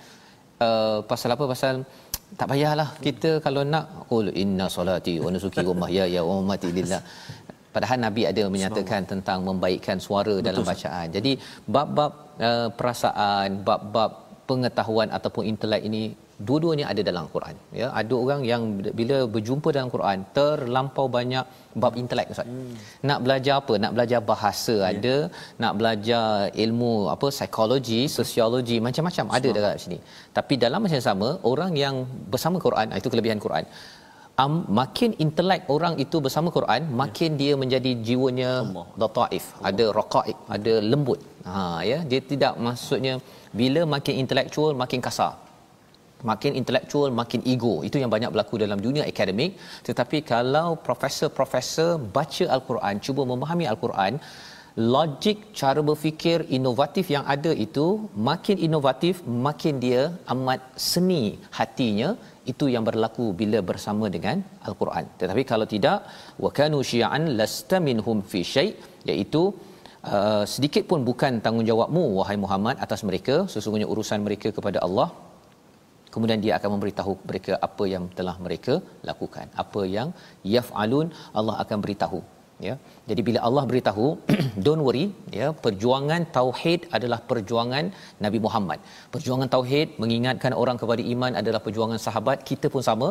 Uh, 0.66 0.98
pasal 1.10 1.30
apa? 1.36 1.46
Pasal 1.54 1.76
tak 2.40 2.48
payahlah 2.52 2.90
kita 3.06 3.32
kalau 3.46 3.62
nak 3.74 3.86
qul 4.12 4.28
inna 4.44 4.66
solati 4.76 5.14
wa 5.24 5.30
nusuki 5.36 5.64
wa 5.70 5.76
mahyaya 5.84 6.22
wa 6.28 6.34
mamati 6.40 6.70
lillah. 6.80 7.02
Padahal 7.76 7.98
Nabi 8.06 8.22
ada 8.32 8.44
menyatakan 8.54 9.02
tentang 9.12 9.40
membaikkan 9.48 9.98
suara 10.06 10.36
Betul. 10.36 10.48
dalam 10.48 10.64
bacaan. 10.72 11.08
Jadi 11.18 11.32
bab-bab 11.76 12.12
uh, 12.48 12.70
perasaan, 12.80 13.64
bab-bab 13.68 14.12
pengetahuan 14.50 15.08
ataupun 15.18 15.44
intelek 15.52 15.84
ini 15.90 16.04
dua-duanya 16.48 16.86
ada 16.92 17.02
dalam 17.10 17.26
Quran 17.34 17.56
ya. 17.80 17.88
Ada 18.00 18.14
orang 18.24 18.42
yang 18.52 18.62
bila 19.00 19.18
berjumpa 19.34 19.70
dalam 19.78 19.90
Quran 19.96 20.18
terlampau 20.38 21.06
banyak 21.18 21.46
bab 21.84 21.94
intelek 22.02 22.32
ustaz. 22.34 22.48
Hmm. 22.52 22.74
nak 23.10 23.20
belajar 23.26 23.56
apa? 23.62 23.74
Nak 23.84 23.94
belajar 23.96 24.20
bahasa 24.32 24.76
yeah. 24.80 24.92
ada 24.92 25.16
nak 25.64 25.74
belajar 25.80 26.26
ilmu 26.66 26.94
apa 27.16 27.28
psikologi 27.38 28.02
sosiologi 28.18 28.78
macam-macam 28.88 29.26
ada 29.38 29.50
dekat 29.58 29.84
sini. 29.86 30.00
Tapi 30.38 30.56
dalam 30.64 30.82
masa 30.86 30.98
yang 31.00 31.08
sama 31.10 31.30
orang 31.52 31.74
yang 31.84 31.98
bersama 32.34 32.60
Quran 32.68 32.88
ah, 32.94 33.00
itu 33.02 33.12
kelebihan 33.14 33.42
Quran. 33.48 33.66
Um, 34.42 34.54
makin 34.80 35.12
intelek 35.24 35.64
orang 35.74 35.96
itu 36.04 36.18
bersama 36.26 36.50
Quran 36.58 36.82
makin 37.02 37.32
yeah. 37.34 37.40
dia 37.42 37.54
menjadi 37.62 37.92
jiwanya 38.08 38.52
lataif 39.04 39.46
ada 39.70 39.86
raqaib 40.00 40.38
ada 40.58 40.74
lembut. 40.92 41.22
Ha 41.52 41.62
ya. 41.92 42.00
Dia 42.12 42.22
tidak 42.32 42.54
maksudnya 42.68 43.16
bila 43.60 43.82
makin 43.96 44.16
intelektual 44.24 44.74
makin 44.84 45.02
kasar 45.08 45.34
makin 46.30 46.54
intelektual 46.62 47.10
makin 47.22 47.42
ego. 47.54 47.74
Itu 47.88 47.98
yang 48.01 48.12
banyak 48.16 48.32
berlaku 48.34 48.56
dalam 48.63 48.80
dunia 48.88 49.04
akademik. 49.12 49.51
Tetapi 49.88 50.18
kalau 50.34 50.68
profesor-profesor 50.88 51.92
baca 52.18 52.46
al-Quran 52.56 52.96
cuba 53.06 53.24
memahami 53.34 53.68
al-Quran 53.74 54.16
logik 54.94 55.40
cara 55.60 55.82
berfikir 55.88 56.40
inovatif 56.58 57.06
yang 57.16 57.25
ada 57.34 57.51
itu 57.66 57.86
makin 58.30 58.58
inovatif 58.68 59.16
makin 59.48 59.75
dia 59.86 60.04
amat 60.34 60.62
seni 60.90 61.24
hatinya 61.58 62.10
itu 62.51 62.66
yang 62.74 62.84
berlaku 62.90 63.25
bila 63.42 63.60
bersama 63.70 64.06
dengan 64.16 64.38
al-Quran. 64.68 65.06
Tetapi 65.20 65.44
kalau 65.51 65.68
tidak 65.74 66.00
wa 66.44 66.51
kanu 66.60 66.80
syi'an 66.92 67.25
lasta 67.40 67.80
minhum 67.90 68.20
fi 68.32 68.40
syai' 68.54 68.72
iaitu 69.12 69.44
uh, 70.13 70.44
sedikit 70.54 70.84
pun 70.92 71.01
bukan 71.10 71.34
tanggungjawabmu 71.46 72.04
wahai 72.20 72.38
Muhammad 72.46 72.78
atas 72.86 73.04
mereka 73.10 73.36
sesungguhnya 73.54 73.90
urusan 73.94 74.22
mereka 74.28 74.50
kepada 74.58 74.82
Allah 74.88 75.10
kemudian 76.13 76.39
dia 76.44 76.53
akan 76.58 76.70
memberitahu 76.75 77.13
mereka 77.30 77.53
apa 77.68 77.86
yang 77.94 78.03
telah 78.20 78.36
mereka 78.46 78.75
lakukan. 79.10 79.48
Apa 79.63 79.82
yang 79.96 80.10
yafalun 80.56 81.10
Allah 81.39 81.56
akan 81.63 81.80
beritahu 81.86 82.22
ya. 82.68 82.75
Jadi 83.10 83.22
bila 83.27 83.39
Allah 83.48 83.63
beritahu 83.72 84.06
don't 84.65 84.84
worry 84.88 85.06
ya 85.39 85.48
perjuangan 85.65 86.22
tauhid 86.38 86.82
adalah 86.98 87.20
perjuangan 87.32 87.86
Nabi 88.25 88.41
Muhammad. 88.46 88.80
Perjuangan 89.15 89.51
tauhid 89.56 89.89
mengingatkan 90.03 90.56
orang 90.63 90.80
kepada 90.84 91.03
iman 91.15 91.34
adalah 91.41 91.62
perjuangan 91.68 92.01
sahabat 92.08 92.39
kita 92.51 92.70
pun 92.75 92.86
sama. 92.91 93.10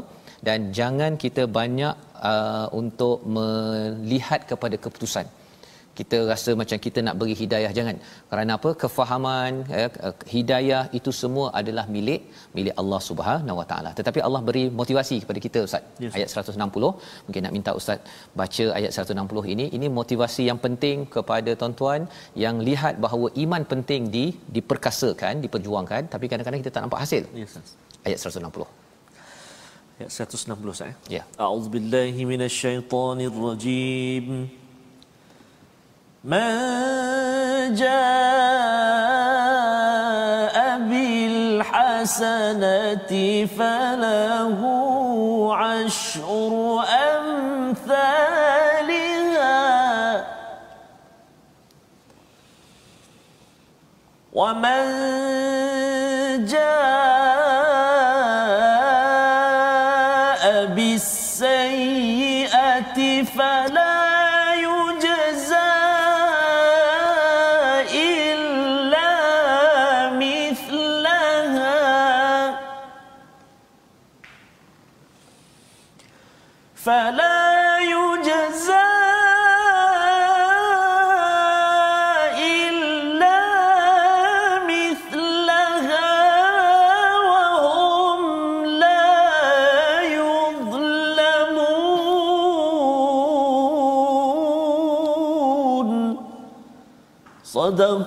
Dan 0.49 0.61
jangan 0.79 1.13
kita 1.25 1.43
banyak 1.59 1.95
uh, 2.31 2.67
untuk 2.81 3.17
melihat 3.37 4.43
kepada 4.53 4.77
keputusan 4.85 5.27
kita 6.01 6.19
rasa 6.31 6.51
macam 6.61 6.79
kita 6.87 6.99
nak 7.07 7.15
beri 7.21 7.35
hidayah 7.41 7.71
jangan. 7.79 7.97
Kerana 8.31 8.53
apa? 8.59 8.71
Kefahaman 8.83 9.53
ya, 9.81 9.87
hidayah 10.35 10.83
itu 10.99 11.11
semua 11.21 11.47
adalah 11.61 11.85
milik 11.95 12.21
milik 12.57 12.75
Allah 12.83 13.01
Subhanahu 13.09 13.57
Wa 13.61 13.67
Taala. 13.71 13.91
Tetapi 13.99 14.21
Allah 14.27 14.43
beri 14.49 14.65
motivasi 14.81 15.17
kepada 15.25 15.41
kita 15.47 15.59
ustaz. 15.69 15.85
Yes. 16.05 16.13
ayat 16.17 16.29
160 16.53 17.27
mungkin 17.27 17.43
nak 17.47 17.55
minta 17.57 17.73
ustaz 17.81 17.99
baca 18.41 18.67
ayat 18.79 18.91
160 18.99 19.55
ini. 19.55 19.67
Ini 19.79 19.87
motivasi 20.01 20.43
yang 20.51 20.61
penting 20.67 20.99
kepada 21.17 21.51
tuan-tuan 21.63 22.01
yang 22.45 22.57
lihat 22.69 22.95
bahawa 23.07 23.27
iman 23.45 23.63
penting 23.73 24.03
di 24.17 24.25
diperkasakan 24.59 25.35
diperjuangkan. 25.47 26.03
Tapi 26.15 26.25
kadang-kadang 26.33 26.61
kita 26.65 26.73
tak 26.77 26.83
nampak 26.87 27.03
hasil. 27.07 27.23
Yes, 27.43 27.53
ayat 28.07 28.19
160 28.23 28.91
ayat 30.01 30.11
160 30.17 30.81
saya 30.81 30.95
ya. 31.17 31.23
A'udzubillahi 31.45 32.21
minasyaitonirrajim 32.33 34.27
من 36.25 37.75
جاء 37.75 38.11
بالحسنة 41.71 42.67
فله 43.47 44.61
عشر 45.57 46.85
أمثالها 47.17 48.37
ومن 54.33 54.85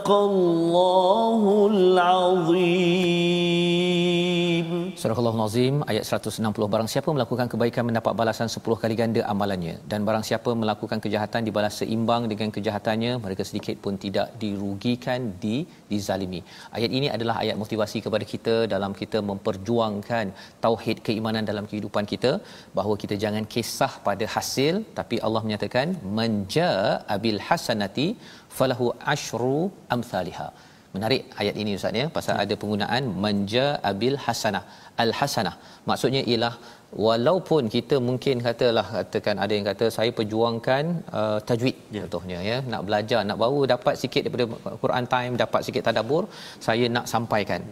صدق 0.03 0.11
الله 0.11 0.62
Al-Nazim 5.44 5.78
ayat 5.92 6.04
160 6.08 6.68
barang 6.74 6.90
siapa 6.92 7.10
melakukan 7.16 7.48
kebaikan 7.52 7.84
mendapat 7.88 8.14
balasan 8.20 8.50
10 8.54 8.78
kali 8.82 8.96
ganda 9.00 9.22
amalannya 9.32 9.74
dan 9.92 10.00
barang 10.08 10.24
siapa 10.30 10.52
melakukan 10.62 11.00
kejahatan 11.06 11.42
dibalas 11.48 11.74
seimbang 11.80 12.24
dengan 12.32 12.50
kejahatannya 12.56 13.12
mereka 13.26 13.44
sedikit 13.50 13.76
pun 13.84 13.94
tidak 14.06 14.28
dirugikan 14.44 15.20
di 15.44 15.56
dizalimi. 15.92 16.42
Ayat 16.78 16.92
ini 16.98 17.08
adalah 17.16 17.36
ayat 17.44 17.60
motivasi 17.64 18.00
kepada 18.06 18.26
kita 18.34 18.56
dalam 18.74 18.94
kita 19.02 19.22
memperjuangkan 19.32 20.26
tauhid 20.66 21.00
keimanan 21.08 21.44
dalam 21.52 21.68
kehidupan 21.72 22.08
kita 22.14 22.34
bahawa 22.80 22.96
kita 23.04 23.18
jangan 23.26 23.46
kisah 23.56 23.94
pada 24.08 24.28
hasil 24.36 24.76
tapi 25.00 25.18
Allah 25.28 25.44
menyatakan 25.48 26.00
manja 26.20 26.72
abil 27.18 27.42
hasanati 27.50 28.08
falahu 28.60 28.88
ashru 29.16 29.58
amsalha 29.98 30.48
menarik 30.96 31.22
ayat 31.42 31.56
ini 31.62 31.72
ustaz 31.80 32.00
ya 32.02 32.06
pasal 32.16 32.36
ada 32.44 32.54
penggunaan 32.62 33.04
manja 33.24 33.66
abil 33.92 34.18
hasanah. 34.26 34.64
Al 35.04 35.12
hasanah 35.20 35.56
maksudnya 35.90 36.22
ialah 36.32 36.54
walaupun 37.06 37.64
kita 37.76 37.96
mungkin 38.08 38.36
katalah 38.48 38.86
katakan 38.96 39.38
ada 39.44 39.54
yang 39.58 39.66
kata 39.70 39.86
saya 39.98 40.12
perjuangkan 40.20 40.84
uh, 41.20 41.40
tajwid 41.48 41.78
ya. 41.96 42.02
contohnya 42.04 42.40
ya. 42.50 42.58
Nak 42.74 42.84
belajar 42.90 43.22
nak 43.30 43.40
baru 43.44 43.62
dapat 43.74 43.96
sikit 44.04 44.22
daripada 44.26 44.46
Quran 44.84 45.08
time 45.16 45.34
dapat 45.44 45.62
sikit 45.68 45.86
tadabbur 45.90 46.24
saya 46.68 46.88
nak 46.98 47.08
sampaikan. 47.14 47.64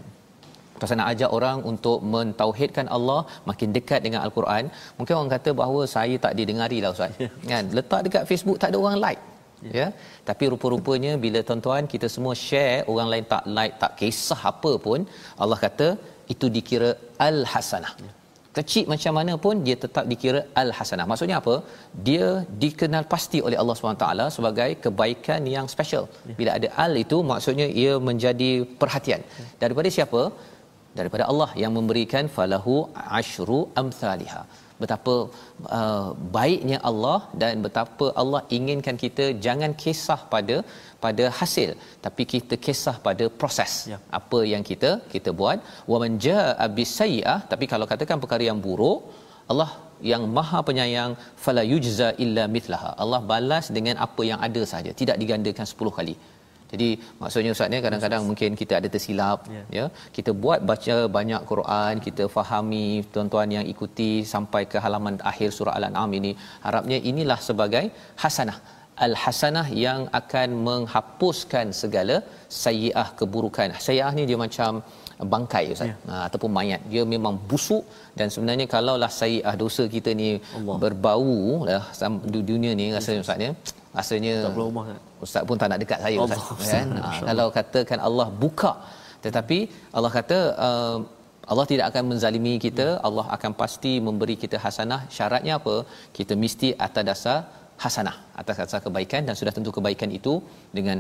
Pasal 0.82 0.98
nak 1.00 1.10
ajak 1.14 1.32
orang 1.38 1.58
untuk 1.72 1.98
mentauhidkan 2.14 2.88
Allah 2.96 3.20
makin 3.50 3.70
dekat 3.76 4.00
dengan 4.06 4.22
al-Quran. 4.26 4.64
Mungkin 4.98 5.14
orang 5.18 5.34
kata 5.36 5.50
bahawa 5.60 5.82
saya 5.96 6.16
tak 6.24 6.34
didengari 6.40 6.80
lah 6.84 6.92
ustaz. 6.96 7.22
Ya. 7.24 7.30
kan? 7.52 7.66
Letak 7.80 8.02
dekat 8.08 8.24
Facebook 8.32 8.58
tak 8.64 8.72
ada 8.74 8.80
orang 8.86 8.98
like 9.06 9.22
ya. 9.66 9.74
ya 9.80 9.88
tapi 10.30 10.46
rupa-rupanya 10.54 11.12
bila 11.26 11.42
tuan-tuan 11.50 11.86
kita 11.94 12.10
semua 12.16 12.34
share 12.46 12.80
orang 12.94 13.10
lain 13.14 13.26
tak 13.34 13.46
like 13.58 13.76
tak 13.84 13.94
kisah 14.00 14.42
apa 14.54 14.72
pun 14.88 15.00
Allah 15.44 15.60
kata 15.66 15.90
itu 16.34 16.48
dikira 16.58 16.90
al 17.28 17.40
hasanah 17.54 17.94
ya. 18.06 18.12
kecil 18.58 18.86
macam 18.94 19.14
mana 19.20 19.34
pun 19.46 19.56
dia 19.68 19.76
tetap 19.84 20.06
dikira 20.12 20.42
al 20.62 20.72
hasanah 20.78 21.06
maksudnya 21.12 21.38
apa 21.42 21.56
dia 22.08 22.28
dikenal 22.64 23.06
pasti 23.14 23.42
oleh 23.48 23.60
Allah 23.62 23.76
SWT 23.78 24.08
sebagai 24.38 24.70
kebaikan 24.86 25.44
yang 25.56 25.68
special 25.76 26.06
ya. 26.30 26.36
bila 26.40 26.52
ada 26.60 26.70
al 26.86 26.96
itu 27.04 27.20
maksudnya 27.34 27.68
ia 27.84 27.94
menjadi 28.10 28.52
perhatian 28.82 29.24
ya. 29.42 29.48
daripada 29.64 29.92
siapa 29.98 30.24
daripada 31.00 31.24
Allah 31.32 31.50
yang 31.64 31.72
memberikan 31.78 32.26
falahu 32.38 32.76
ashru 33.20 33.60
amsalihah 33.82 34.44
betapa 34.84 35.16
uh, 35.78 36.08
baiknya 36.38 36.78
Allah 36.90 37.20
dan 37.42 37.62
betapa 37.66 38.08
Allah 38.22 38.42
inginkan 38.58 38.98
kita 39.04 39.26
jangan 39.46 39.72
kisah 39.84 40.20
pada 40.34 40.58
pada 41.04 41.26
hasil 41.40 41.70
tapi 42.06 42.26
kita 42.34 42.58
kisah 42.66 42.96
pada 43.08 43.28
proses. 43.42 43.74
Ya. 43.92 44.00
apa 44.20 44.40
yang 44.54 44.66
kita 44.70 44.92
kita 45.14 45.32
buat. 45.40 45.60
Wa 45.92 46.00
man 46.04 46.14
jaa 46.26 46.68
bisayyi'ah 46.80 47.40
tapi 47.54 47.68
kalau 47.74 47.88
katakan 47.94 48.20
perkara 48.26 48.46
yang 48.50 48.62
buruk 48.68 49.00
Allah 49.54 49.72
yang 50.12 50.24
maha 50.38 50.60
penyayang 50.68 51.12
fala 51.44 51.64
yujza 51.72 52.10
illa 52.26 52.44
mithlaha. 52.56 52.92
Allah 53.04 53.22
balas 53.32 53.66
dengan 53.78 53.98
apa 54.06 54.22
yang 54.32 54.40
ada 54.48 54.64
saja 54.74 54.94
tidak 55.02 55.18
digandakan 55.24 55.68
10 55.74 55.98
kali 56.00 56.16
jadi 56.74 56.90
maksudnya 57.22 57.52
ustaz 57.56 57.70
ni 57.74 57.80
kadang-kadang 57.86 58.24
mungkin 58.30 58.52
kita 58.62 58.74
ada 58.80 58.90
tersilap 58.96 59.40
yeah. 59.56 59.66
ya. 59.78 59.86
Kita 60.18 60.32
buat 60.44 60.60
baca 60.72 60.96
banyak 61.18 61.42
Quran, 61.52 61.94
kita 62.08 62.26
fahami 62.36 62.86
tuan-tuan 63.14 63.50
yang 63.58 63.66
ikuti 63.74 64.12
sampai 64.34 64.64
ke 64.74 64.78
halaman 64.86 65.18
akhir 65.32 65.50
surah 65.58 65.76
Al-An'am 65.80 66.12
ini. 66.20 66.32
Harapnya 66.68 67.00
inilah 67.12 67.40
sebagai 67.50 67.86
hasanah. 68.24 68.60
Al-hasanah 69.06 69.68
yang 69.86 70.02
akan 70.20 70.50
menghapuskan 70.68 71.68
segala 71.82 72.16
sayyi'ah 72.64 73.08
keburukan. 73.20 73.70
Sayyi'ah 73.88 74.12
ni 74.18 74.24
dia 74.30 74.40
macam 74.46 74.72
bangkai 75.34 75.64
ustaz 75.74 75.90
ya. 75.90 75.96
uh, 76.12 76.22
ataupun 76.28 76.52
mayat 76.58 76.82
dia 76.92 77.04
memang 77.14 77.36
busuk 77.50 77.84
dan 78.20 78.28
sebenarnya 78.34 78.66
kalaulah 78.74 79.12
sayiah 79.20 79.54
dosa 79.64 79.84
kita 79.96 80.12
ni 80.22 80.30
Allah. 80.58 80.78
berbau 80.84 81.38
lah 81.70 81.84
dunia 82.50 82.72
ni 82.80 82.88
rasanya 82.98 83.22
ustaz 83.26 83.46
ya 83.48 83.52
rasanya 84.00 84.36
tak 84.48 84.58
rumah 84.60 84.84
kan? 84.90 85.00
Ustaz 85.26 85.44
pun 85.50 85.58
tak 85.62 85.70
nak 85.72 85.80
dekat 85.84 86.00
saya 86.06 86.18
ustaz. 86.26 86.42
Allah. 86.42 86.70
kan? 86.74 86.88
Uh, 87.06 87.22
kalau 87.30 87.48
katakan 87.58 88.00
Allah 88.08 88.28
buka 88.44 88.74
tetapi 89.26 89.60
Allah 89.98 90.12
kata 90.18 90.38
uh, 90.68 90.98
Allah 91.52 91.66
tidak 91.72 91.86
akan 91.92 92.04
menzalimi 92.12 92.54
kita 92.66 92.88
Allah 93.08 93.26
akan 93.36 93.52
pasti 93.62 93.94
memberi 94.08 94.36
kita 94.44 94.58
hasanah. 94.66 95.02
Syaratnya 95.16 95.54
apa? 95.62 95.76
Kita 96.18 96.34
mesti 96.44 96.70
atas 96.88 97.04
dasar 97.10 97.40
hasanah 97.84 98.16
atas 98.42 98.56
dasar 98.62 98.80
kebaikan 98.86 99.22
dan 99.28 99.36
sudah 99.40 99.54
tentu 99.58 99.72
kebaikan 99.78 100.10
itu 100.20 100.34
dengan 100.78 100.98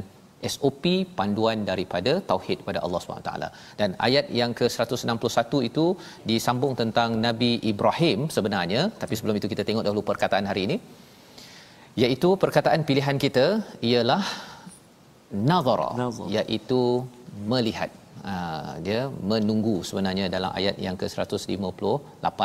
SOP 0.54 0.86
panduan 1.17 1.60
daripada 1.69 2.12
tauhid 2.30 2.60
pada 2.67 2.80
Allah 2.86 2.99
SWT. 3.01 3.32
Dan 3.80 3.89
ayat 4.08 4.25
yang 4.39 4.51
ke-161 4.60 5.54
itu 5.69 5.86
disambung 6.32 6.73
tentang 6.82 7.10
Nabi 7.27 7.51
Ibrahim 7.71 8.19
sebenarnya, 8.36 8.82
tapi 9.01 9.13
sebelum 9.19 9.38
itu 9.39 9.49
kita 9.54 9.65
tengok 9.69 9.86
dahulu 9.88 10.04
perkataan 10.12 10.47
hari 10.51 10.63
ini. 10.69 10.77
Iaitu 12.04 12.30
perkataan 12.43 12.82
pilihan 12.89 13.17
kita 13.23 13.45
ialah 13.91 14.23
nazara, 15.49 15.89
iaitu 16.38 16.82
melihat. 17.54 17.91
Ha, 18.21 18.34
dia 18.86 19.10
menunggu 19.30 19.82
sebenarnya 19.89 20.25
dalam 20.34 20.51
ayat 20.60 20.75
yang 20.86 20.93
ke-158. 21.01 22.41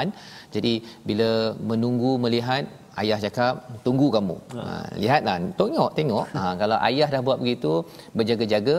Jadi 0.54 0.72
bila 1.09 1.30
menunggu 1.70 2.12
melihat 2.24 2.64
ayah 3.02 3.18
cakap 3.24 3.54
tunggu 3.87 4.06
kamu 4.16 4.37
ha. 4.56 4.62
ha 4.66 4.76
lihatlah 5.02 5.37
tengok 5.61 5.90
tengok 5.98 6.26
ha 6.37 6.44
kalau 6.61 6.78
ayah 6.88 7.09
dah 7.14 7.20
buat 7.26 7.40
begitu 7.42 7.72
berjaga-jaga 8.18 8.76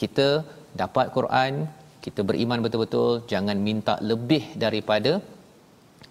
kita 0.00 0.28
dapat 0.82 1.06
Quran 1.16 1.52
kita 2.04 2.20
beriman 2.28 2.64
betul-betul 2.64 3.10
jangan 3.32 3.58
minta 3.68 3.94
lebih 4.10 4.42
daripada 4.64 5.12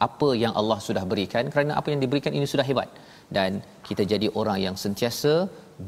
apa 0.07 0.29
yang 0.43 0.53
Allah 0.59 0.79
sudah 0.87 1.03
berikan 1.11 1.45
kerana 1.53 1.71
apa 1.79 1.87
yang 1.91 2.01
diberikan 2.03 2.33
ini 2.39 2.47
sudah 2.53 2.65
hebat 2.69 2.89
dan 3.37 3.61
kita 3.87 4.03
jadi 4.13 4.27
orang 4.39 4.59
yang 4.65 4.75
sentiasa 4.83 5.33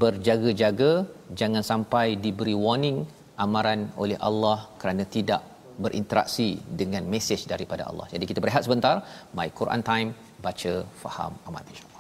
berjaga-jaga 0.02 0.92
jangan 1.40 1.64
sampai 1.72 2.06
diberi 2.26 2.56
warning 2.66 3.00
amaran 3.46 3.82
oleh 4.04 4.18
Allah 4.30 4.58
kerana 4.82 5.06
tidak 5.16 5.42
berinteraksi 5.84 6.50
dengan 6.82 7.04
mesej 7.14 7.42
daripada 7.54 7.84
Allah. 7.90 8.08
Jadi 8.14 8.26
kita 8.30 8.40
berehat 8.44 8.66
sebentar. 8.68 8.96
My 9.38 9.50
Quran 9.60 9.82
Time 9.92 10.10
baca 10.46 10.74
faham 11.04 11.34
amat 11.50 11.66
insya 11.72 11.91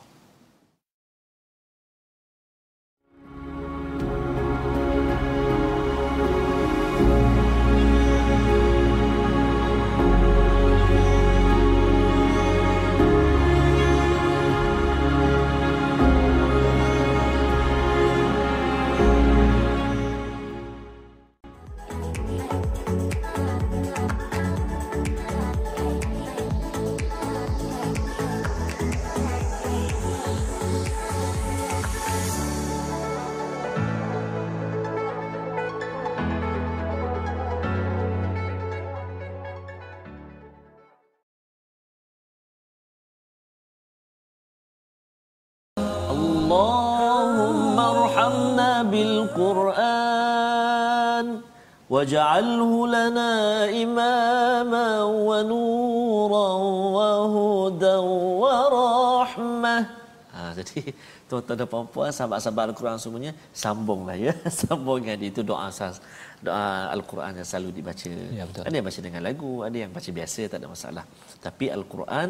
واجعله 51.91 52.73
لنا 52.97 53.31
إماما 53.83 54.89
ونورا 55.29 56.49
وهدى 56.97 57.97
ورحمة 58.43 59.77
ha, 60.37 60.51
jadi 60.59 60.93
tuan-tuan 61.31 61.57
dan 61.62 61.69
puan-puan 61.71 62.11
sahabat-sahabat 62.12 62.75
Al-Quran 62.75 62.99
semuanya 62.99 63.33
sambunglah 63.62 64.17
ya 64.19 64.35
sambungkan 64.61 65.19
itu 65.31 65.41
doa 65.47 65.71
asas 65.71 66.03
doa 66.43 66.91
Al-Quran 66.97 67.33
yang 67.39 67.49
selalu 67.51 67.71
dibaca 67.79 68.12
ya, 68.39 68.45
betul. 68.49 68.62
ada 68.67 68.75
yang 68.79 68.87
baca 68.91 69.01
dengan 69.07 69.23
lagu 69.29 69.53
ada 69.69 69.77
yang 69.83 69.91
baca 69.97 70.11
biasa 70.19 70.41
tak 70.51 70.59
ada 70.61 70.69
masalah 70.75 71.05
tapi 71.47 71.65
Al-Quran 71.77 72.29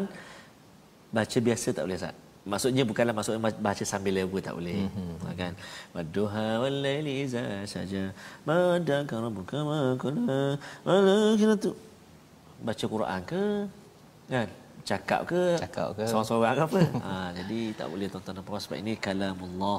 baca 1.17 1.37
biasa 1.47 1.67
tak 1.75 1.83
boleh 1.85 1.99
sah 1.99 2.13
Maksudnya 2.42 2.82
bukanlah 2.82 3.14
maksudnya 3.14 3.40
baca 3.66 3.84
sambil 3.86 4.12
lagu 4.18 4.36
tak 4.42 4.54
boleh. 4.58 4.86
Mm-hmm. 4.86 5.34
kan 5.40 5.52
wadduha 5.94 6.46
wal 6.62 6.78
laili 6.84 7.14
iza 7.26 7.42
saja. 7.74 8.10
Madaka 8.48 9.14
rabbuka 9.24 9.58
ma 9.68 9.78
kunna 10.02 10.58
wala 10.86 11.54
tu. 11.66 11.72
Baca 12.62 12.84
Quran 12.94 13.20
ke? 13.26 13.44
Kan? 14.30 14.48
Cakap 14.90 15.20
ke? 15.30 15.42
Cakap 15.62 15.88
ke? 15.96 16.04
Seorang-seorang 16.10 16.54
ke 16.58 16.62
apa? 16.68 16.80
Ha, 17.06 17.14
jadi 17.38 17.58
tak 17.78 17.88
boleh 17.92 18.06
tuan-tuan 18.12 18.34
dan 18.38 18.44
puan 18.46 18.62
sebab 18.64 18.78
ini 18.82 18.92
kalamullah. 19.06 19.78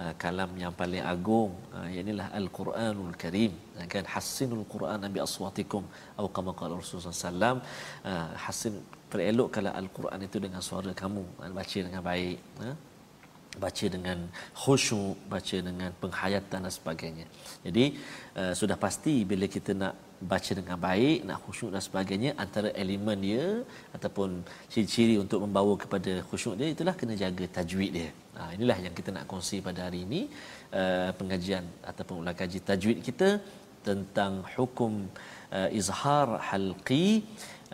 Uh, 0.00 0.12
kalam 0.22 0.50
yang 0.62 0.72
paling 0.80 1.02
agung. 1.12 1.52
Uh, 1.74 1.86
inilah 2.00 2.26
al-Quranul 2.38 3.14
Karim. 3.22 3.52
Kan? 3.92 4.04
Hasinul 4.14 4.64
Quran 4.72 4.98
nabi 5.06 5.18
aswatikum. 5.26 5.84
Atau 6.18 6.30
kama 6.38 6.50
qala 6.60 6.78
Rasulullah 6.82 7.14
sallam 7.30 7.56
uh, 8.10 8.28
hasin 8.44 8.74
perelokkanlah 9.12 9.74
al-Quran 9.80 10.20
itu 10.28 10.38
dengan 10.44 10.62
suara 10.68 10.92
kamu. 11.02 11.24
Baca 11.58 11.78
dengan 11.86 12.02
baik 12.10 12.38
uh, 12.64 12.76
baca 13.64 13.86
dengan 13.94 14.18
khusyuk 14.62 15.16
baca 15.32 15.56
dengan 15.68 15.90
penghayatan 16.02 16.60
dan 16.66 16.72
sebagainya. 16.78 17.26
Jadi 17.66 17.84
uh, 18.40 18.52
sudah 18.60 18.76
pasti 18.84 19.14
bila 19.30 19.46
kita 19.56 19.74
nak 19.82 19.94
baca 20.32 20.52
dengan 20.58 20.76
baik 20.86 21.18
nak 21.28 21.38
khusyuk 21.44 21.70
dan 21.74 21.82
sebagainya 21.88 22.30
antara 22.44 22.68
elemen 22.82 23.18
dia 23.26 23.44
ataupun 23.96 24.44
ciri-ciri 24.72 25.16
untuk 25.24 25.40
membawa 25.44 25.74
kepada 25.82 26.12
khusyuk 26.28 26.54
dia 26.60 26.68
itulah 26.74 26.94
kena 27.00 27.16
jaga 27.22 27.44
tajwid 27.58 27.92
dia. 27.98 28.10
Ha, 28.38 28.42
inilah 28.56 28.78
yang 28.84 28.94
kita 28.98 29.10
nak 29.16 29.24
kongsi 29.30 29.56
pada 29.68 29.80
hari 29.86 30.00
ini 30.06 30.20
uh, 30.80 31.10
pengajian 31.18 31.64
ataupun 31.90 32.22
ulang 32.22 32.36
kaji 32.40 32.58
tajwid 32.68 32.98
kita 33.08 33.28
tentang 33.88 34.32
hukum 34.54 34.92
uh, 35.56 35.68
izhar 35.80 36.28
halqi 36.48 37.06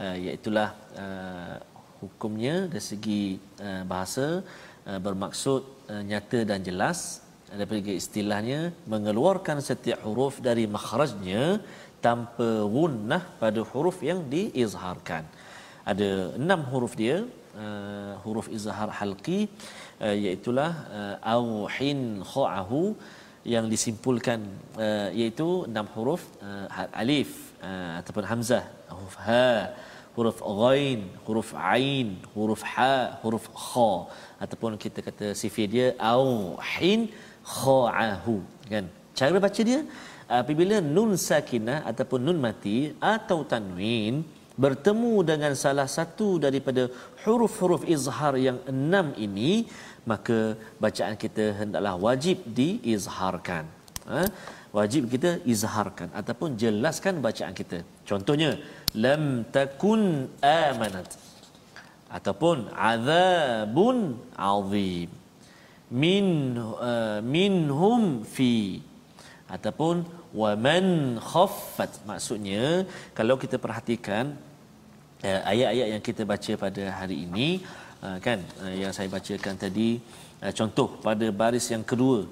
uh, 0.04 0.16
iaitulah 0.24 0.68
uh, 1.04 1.56
hukumnya 2.02 2.56
dari 2.72 2.85
segi 2.90 3.22
uh, 3.68 3.82
bahasa 3.92 4.26
uh, 4.88 5.00
bermaksud 5.06 5.62
uh, 5.92 6.02
nyata 6.11 6.40
dan 6.50 6.61
jelas 6.68 7.26
daripada 7.59 7.94
istilahnya 8.02 8.61
mengeluarkan 8.92 9.59
setiap 9.70 10.00
huruf 10.06 10.42
dari 10.48 10.64
makhrajnya 10.76 11.62
tanpa 12.06 12.48
gunnah 12.76 13.22
pada 13.42 13.61
huruf 13.70 13.98
yang 14.09 14.20
diizharkan. 14.32 15.24
Ada 15.90 16.11
enam 16.42 16.61
huruf 16.70 16.94
dia, 17.00 17.16
uh, 17.64 18.12
huruf 18.24 18.48
izhar 18.56 18.90
halqi 18.98 19.40
uh, 20.02 20.14
iaitu 20.24 20.50
uh, 20.59 21.16
auhin 21.35 22.00
kha'ahu 22.32 22.82
yang 23.54 23.66
disimpulkan 23.72 24.40
uh, 24.87 25.09
iaitu 25.18 25.48
enam 25.70 25.87
huruf 25.94 26.22
uh, 26.42 26.66
alif 27.02 27.30
uh, 27.62 28.02
ataupun 28.02 28.24
hamzah, 28.30 28.64
huruf 28.90 29.16
ha, 29.26 29.70
huruf 30.16 30.38
ghain, 30.61 31.00
huruf 31.26 31.50
ain, 31.74 32.09
huruf 32.35 32.62
ha, 32.72 32.96
huruf 33.22 33.46
kha 33.64 33.90
ataupun 34.44 34.79
kita 34.85 35.00
kata 35.09 35.26
sifir 35.40 35.68
dia 35.74 35.87
auhin 36.12 37.00
kha'ahu 37.55 38.37
kan. 38.72 38.87
Cara 39.18 39.38
baca 39.46 39.62
dia 39.70 39.81
apabila 40.40 40.76
nun 40.96 41.12
sakinah 41.29 41.79
ataupun 41.90 42.20
nun 42.26 42.38
mati 42.46 42.79
atau 43.14 43.38
tanwin 43.52 44.24
bertemu 44.64 45.14
dengan 45.31 45.52
salah 45.62 45.88
satu 45.96 46.29
daripada 46.44 46.83
huruf-huruf 47.22 47.83
izhar 47.94 48.35
yang 48.46 48.59
enam 48.72 49.07
ini 49.26 49.52
maka 50.11 50.38
bacaan 50.85 51.16
kita 51.24 51.44
hendaklah 51.61 51.94
wajib 52.07 52.40
diizharkan 52.59 53.64
ha? 54.12 54.22
wajib 54.79 55.02
kita 55.12 55.31
izharkan 55.52 56.09
ataupun 56.20 56.57
jelaskan 56.62 57.20
bacaan 57.26 57.55
kita 57.61 57.79
contohnya 58.11 58.50
lam 59.04 59.44
takun 59.56 60.02
amanat. 60.40 61.09
Ataupun 62.16 62.72
azabun 62.72 63.98
azim. 64.35 65.11
Min 66.02 66.26
uh, 66.59 67.20
minhum 67.35 68.24
fi. 68.35 68.82
Ataupun 69.46 70.02
waman 70.40 70.87
khaffat. 71.30 72.02
Maksudnya 72.11 72.88
kalau 73.18 73.37
kita 73.38 73.56
perhatikan 73.64 74.35
uh, 75.22 75.40
ayat-ayat 75.52 75.87
yang 75.94 76.02
kita 76.09 76.22
baca 76.32 76.52
pada 76.64 76.82
hari 76.98 77.16
ini 77.26 77.48
uh, 78.04 78.18
kan 78.26 78.38
uh, 78.62 78.74
yang 78.82 78.92
saya 78.96 79.09
bacakan 79.16 79.54
tadi 79.64 79.88
uh, 80.44 80.52
contoh 80.59 80.88
pada 81.06 81.26
baris 81.40 81.66
yang 81.74 81.85
kedua 81.90 82.26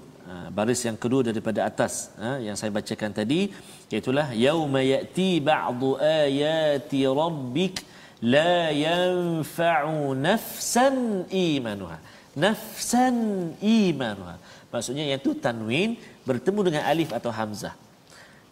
baris 0.57 0.81
yang 0.89 0.97
kedua 0.97 1.21
daripada 1.21 1.61
atas 1.69 2.09
ha, 2.17 2.41
yang 2.41 2.57
saya 2.57 2.73
bacakan 2.73 3.13
tadi 3.13 3.53
iaitu 3.93 4.11
yauma 4.47 4.81
yati 4.81 5.37
ba'du 5.45 6.01
ayati 6.01 7.05
rabbik 7.05 7.85
la 8.25 8.73
yanfa'u 8.73 10.17
nafsan 10.17 11.29
imanuha. 11.29 12.01
Nafsan 12.35 13.17
imanuha. 13.61 14.41
Maksudnya 14.73 15.05
yang 15.07 15.21
tu 15.21 15.37
tanwin 15.37 16.01
bertemu 16.25 16.61
dengan 16.67 16.83
alif 16.89 17.13
atau 17.13 17.31
hamzah. 17.31 17.77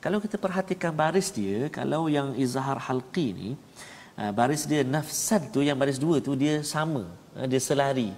Kalau 0.05 0.19
kita 0.21 0.37
perhatikan 0.37 0.93
baris 0.93 1.33
dia 1.33 1.73
kalau 1.73 2.07
yang 2.11 2.37
izhar 2.37 2.77
halqi 2.77 3.27
ni 3.33 3.51
ha, 4.21 4.29
baris 4.29 4.69
dia 4.69 4.85
nafsan 4.85 5.49
tu 5.49 5.65
yang 5.65 5.79
baris 5.81 5.97
dua 5.97 6.21
tu 6.21 6.37
dia 6.37 6.61
sama 6.61 7.09
dia 7.49 7.63
selari. 7.63 8.13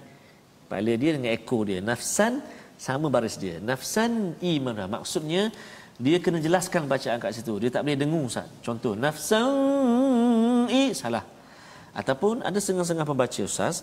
Pada 0.67 0.91
dia 0.97 1.11
dengan 1.15 1.31
ekor 1.31 1.63
dia. 1.69 1.79
Nafsan 1.79 2.43
sama 2.85 3.07
baris 3.13 3.35
dia. 3.43 3.55
Nafsan 3.69 4.37
iman 4.53 4.75
maksudnya 4.95 5.49
dia 6.05 6.17
kena 6.23 6.37
jelaskan 6.45 6.85
bacaan 6.91 7.17
kat 7.23 7.31
situ. 7.37 7.53
Dia 7.61 7.69
tak 7.73 7.81
boleh 7.85 7.97
dengung 8.01 8.25
Ustaz. 8.29 8.45
Contoh 8.65 8.93
nafsan 9.05 10.69
i 10.69 10.83
salah. 11.01 11.25
Ataupun 11.99 12.45
ada 12.47 12.59
setengah-setengah 12.61 13.07
pembaca 13.09 13.41
Ustaz. 13.49 13.75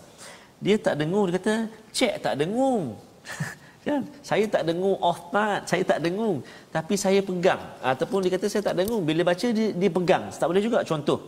Dia 0.64 0.76
tak 0.86 0.94
dengung 1.00 1.24
dia 1.26 1.34
kata 1.40 1.54
cek 1.98 2.14
tak 2.24 2.34
dengung. 2.40 2.94
Kan? 3.86 4.06
Saya 4.22 4.46
tak 4.46 4.62
dengung 4.70 4.94
part 5.34 5.66
saya 5.66 5.82
tak 5.82 5.98
dengung. 6.04 6.38
Tapi 6.70 6.94
saya 6.94 7.18
pegang. 7.28 7.62
Ataupun 7.82 8.22
dia 8.22 8.30
kata 8.38 8.46
saya 8.46 8.62
tak 8.62 8.78
dengung. 8.78 9.02
Bila 9.02 9.26
baca 9.26 9.46
dia, 9.58 9.68
dia 9.74 9.90
pegang. 9.90 10.30
Tak 10.30 10.46
boleh 10.46 10.62
juga. 10.62 10.78
Contoh 10.86 11.18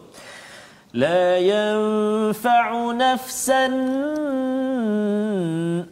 la 0.94 1.42
yanfa'u 1.50 2.94
nafsan. 2.94 3.74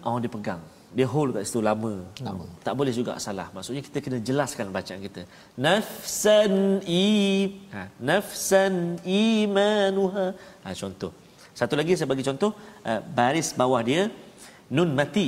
Oh 0.07 0.23
dia 0.23 0.31
pegang 0.31 0.63
dia 0.97 1.07
hold 1.13 1.31
kat 1.35 1.43
situ 1.49 1.61
lama. 1.69 1.93
lama. 2.27 2.47
Tak 2.67 2.75
boleh 2.79 2.93
juga 2.99 3.13
salah. 3.27 3.47
Maksudnya 3.57 3.83
kita 3.87 3.99
kena 4.05 4.19
jelaskan 4.29 4.67
bacaan 4.77 5.01
kita. 5.07 5.23
Nafsan 5.67 6.55
i 6.87 7.09
ha, 7.75 7.83
nafsan 8.11 8.75
imanuha. 9.05 10.27
Ha, 10.65 10.77
contoh. 10.83 11.13
Satu 11.61 11.75
lagi 11.81 11.97
saya 11.99 12.09
bagi 12.13 12.25
contoh 12.29 12.51
uh, 12.89 13.01
baris 13.19 13.51
bawah 13.61 13.83
dia 13.91 14.03
nun 14.77 14.91
mati 15.01 15.27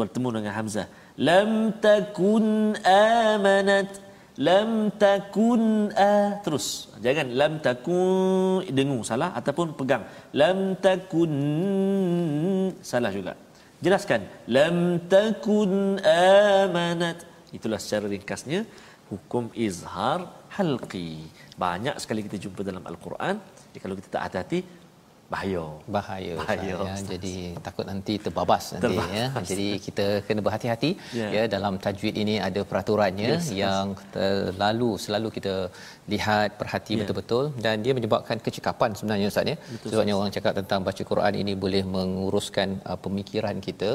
bertemu 0.00 0.28
dengan 0.36 0.52
hamzah. 0.58 0.86
Lam 1.28 1.50
takun 1.84 2.76
amanat 2.84 4.06
lam 4.46 4.92
takun 5.02 5.88
a 5.96 6.44
terus 6.44 6.92
jangan 7.04 7.28
lam 7.40 7.52
takun 7.66 8.60
dengung 8.78 9.00
salah 9.10 9.32
ataupun 9.38 9.72
pegang 9.78 10.04
lam 10.40 10.76
takun 10.84 11.32
salah 12.84 13.08
juga 13.18 13.32
jelaskan. 13.84 14.24
Lam 14.48 15.00
takun 15.12 16.00
amanat. 16.02 17.24
Itulah 17.52 17.80
secara 17.82 18.06
ringkasnya 18.10 18.64
hukum 19.10 19.52
izhar 19.54 20.20
halqi. 20.56 21.28
Banyak 21.64 21.96
sekali 22.02 22.26
kita 22.26 22.36
jumpa 22.44 22.60
dalam 22.66 22.84
al-Quran. 22.90 23.38
Kalau 23.76 23.94
kita 23.98 24.08
tak 24.08 24.22
hati-hati 24.26 24.58
bahaya. 25.32 25.64
Bahaya, 25.96 26.34
bahaya 26.40 26.76
ya. 26.88 26.94
jadi 27.12 27.36
takut 27.66 27.86
nanti 27.90 28.14
terbabas 28.24 28.64
nanti 28.74 28.84
terbabas. 28.84 29.16
ya 29.18 29.26
jadi 29.50 29.68
kita 29.86 30.06
kena 30.26 30.40
berhati-hati 30.46 30.90
yeah. 31.20 31.30
ya. 31.36 31.42
Dalam 31.54 31.74
tajwid 31.84 32.14
ini 32.22 32.34
ada 32.48 32.60
peraturannya 32.70 33.30
yes, 33.34 33.48
yang 33.62 33.86
terlalu 34.16 34.90
selalu 35.04 35.28
kita 35.36 35.54
lihat 36.12 36.48
perhati 36.60 36.92
yeah. 36.94 37.00
betul-betul. 37.00 37.44
Dan 37.64 37.76
dia 37.84 37.92
menyebabkan 37.98 38.38
kecekapan 38.46 38.90
sebenarnya 38.98 39.26
ustaz 39.32 39.52
ya. 39.52 39.56
Betul, 39.74 39.88
sebabnya 39.90 40.14
orang 40.18 40.32
cakap 40.36 40.52
tentang 40.60 40.80
baca 40.88 41.02
Quran 41.10 41.34
ini 41.42 41.52
boleh 41.64 41.82
menguruskan 41.96 42.68
uh, 42.90 42.98
pemikiran 43.06 43.58
kita. 43.66 43.90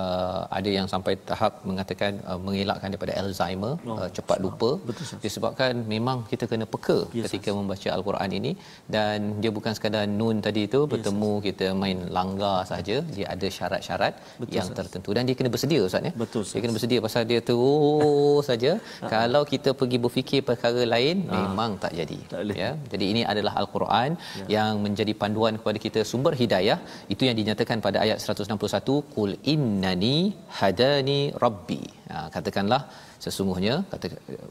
Uh, 0.00 0.42
ada 0.58 0.70
yang 0.78 0.86
sampai 0.94 1.14
tahap 1.30 1.52
mengatakan 1.70 2.12
uh, 2.30 2.40
mengelakkan 2.46 2.88
daripada 2.92 3.14
Alzheimer 3.20 3.74
oh, 3.90 3.98
uh, 4.00 4.10
cepat 4.16 4.38
lupa. 4.44 4.70
Betul, 4.88 5.20
disebabkan 5.24 5.84
memang 5.94 6.18
kita 6.32 6.44
kena 6.52 6.68
peka 6.74 6.98
yes, 7.18 7.24
ketika 7.26 7.50
yes. 7.52 7.58
membaca 7.60 7.88
al-Quran 7.96 8.30
ini. 8.40 8.52
Dan 8.94 9.18
dia 9.42 9.52
bukan 9.58 9.72
sekadar 9.76 10.04
nun 10.20 10.38
tadi 10.48 10.64
itu 10.70 10.80
bertemu 10.92 11.32
yes, 11.36 11.44
kita 11.48 11.66
main 11.82 11.98
langgar 12.16 12.56
saja. 12.72 12.96
Dia 13.16 13.26
ada 13.34 13.48
syarat-syarat 13.56 14.14
betul, 14.42 14.54
yang 14.56 14.68
tertentu. 14.78 15.10
Dan 15.16 15.22
dia 15.28 15.36
kena 15.38 15.50
bersedia 15.54 15.80
ustaz 15.88 16.08
ya? 16.08 16.12
Betul 16.22 16.44
dia 16.52 16.62
kena 16.64 16.74
bersedia 16.76 17.00
pasal 17.06 17.22
dia 17.30 17.40
terus 17.50 18.44
saja. 18.50 18.72
Kalau 19.14 19.42
kita 19.52 19.72
pergi 19.80 19.98
berfikir 20.04 20.40
perkara 20.50 20.82
lain 20.94 21.16
ha. 21.30 21.34
memang 21.40 21.72
tak 21.84 21.94
jadi 22.00 22.18
tak 22.32 22.56
ya? 22.62 22.70
Jadi 22.92 23.04
ini 23.12 23.22
adalah 23.32 23.54
al-Quran 23.62 24.10
ya. 24.40 24.46
yang 24.56 24.72
menjadi 24.86 25.14
panduan 25.22 25.56
kepada 25.60 25.78
kita 25.86 26.02
sumber 26.12 26.34
hidayah. 26.42 26.78
Itu 27.14 27.22
yang 27.28 27.36
dinyatakan 27.40 27.78
pada 27.86 27.98
ayat 28.06 28.18
161 28.34 29.14
qul 29.14 29.32
innani 29.54 30.18
hadani 30.60 31.20
rabbi. 31.44 31.82
Ha, 32.10 32.16
katakanlah 32.34 32.82
sesungguhnya 33.24 33.74
kata 33.92 34.06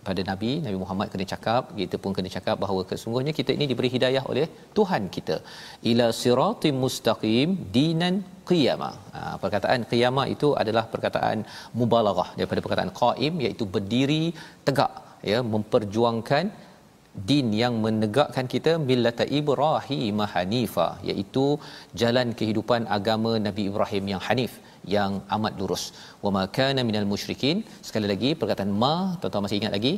pada 0.07 0.21
nabi 0.29 0.51
nabi 0.65 0.77
Muhammad 0.83 1.07
kena 1.13 1.25
cakap 1.33 1.63
kita 1.79 1.97
pun 2.03 2.13
kena 2.17 2.29
cakap 2.35 2.55
bahawa 2.63 2.81
sesungguhnya 2.91 3.33
kita 3.39 3.51
ini 3.57 3.67
diberi 3.71 3.89
hidayah 3.95 4.23
oleh 4.31 4.45
Tuhan 4.77 5.03
kita. 5.15 5.37
Ila 5.91 6.07
siratim 6.21 6.77
mustaqim 6.85 7.49
dinan 7.77 8.15
qiyamah 8.49 8.95
ha, 9.15 9.19
perkataan 9.43 9.81
qiyamah 9.91 10.25
itu 10.35 10.49
adalah 10.61 10.85
perkataan 10.93 11.39
mubalaghah 11.81 12.29
daripada 12.37 12.63
perkataan 12.65 12.93
qaim 13.01 13.35
iaitu 13.45 13.65
berdiri 13.75 14.23
tegak 14.67 14.93
ya 15.31 15.39
memperjuangkan 15.53 16.45
din 17.29 17.47
yang 17.61 17.75
menegakkan 17.85 18.47
kita 18.53 18.71
millata 18.89 19.25
ibrahim 19.39 20.19
hanifa 20.33 20.87
iaitu 21.09 21.45
jalan 22.01 22.27
kehidupan 22.39 22.81
agama 22.97 23.31
Nabi 23.47 23.63
Ibrahim 23.71 24.05
yang 24.13 24.21
hanif 24.27 24.53
yang 24.95 25.13
amat 25.35 25.53
lurus. 25.59 25.83
Wa 26.23 26.31
ma 26.35 26.43
kana 26.57 26.83
minal 26.89 27.09
musyrikin. 27.13 27.57
Sekali 27.89 28.07
lagi 28.11 28.29
perkataan 28.41 28.71
ma 28.83 28.93
tuan-tuan 29.19 29.45
masih 29.47 29.59
ingat 29.61 29.75
lagi? 29.77 29.93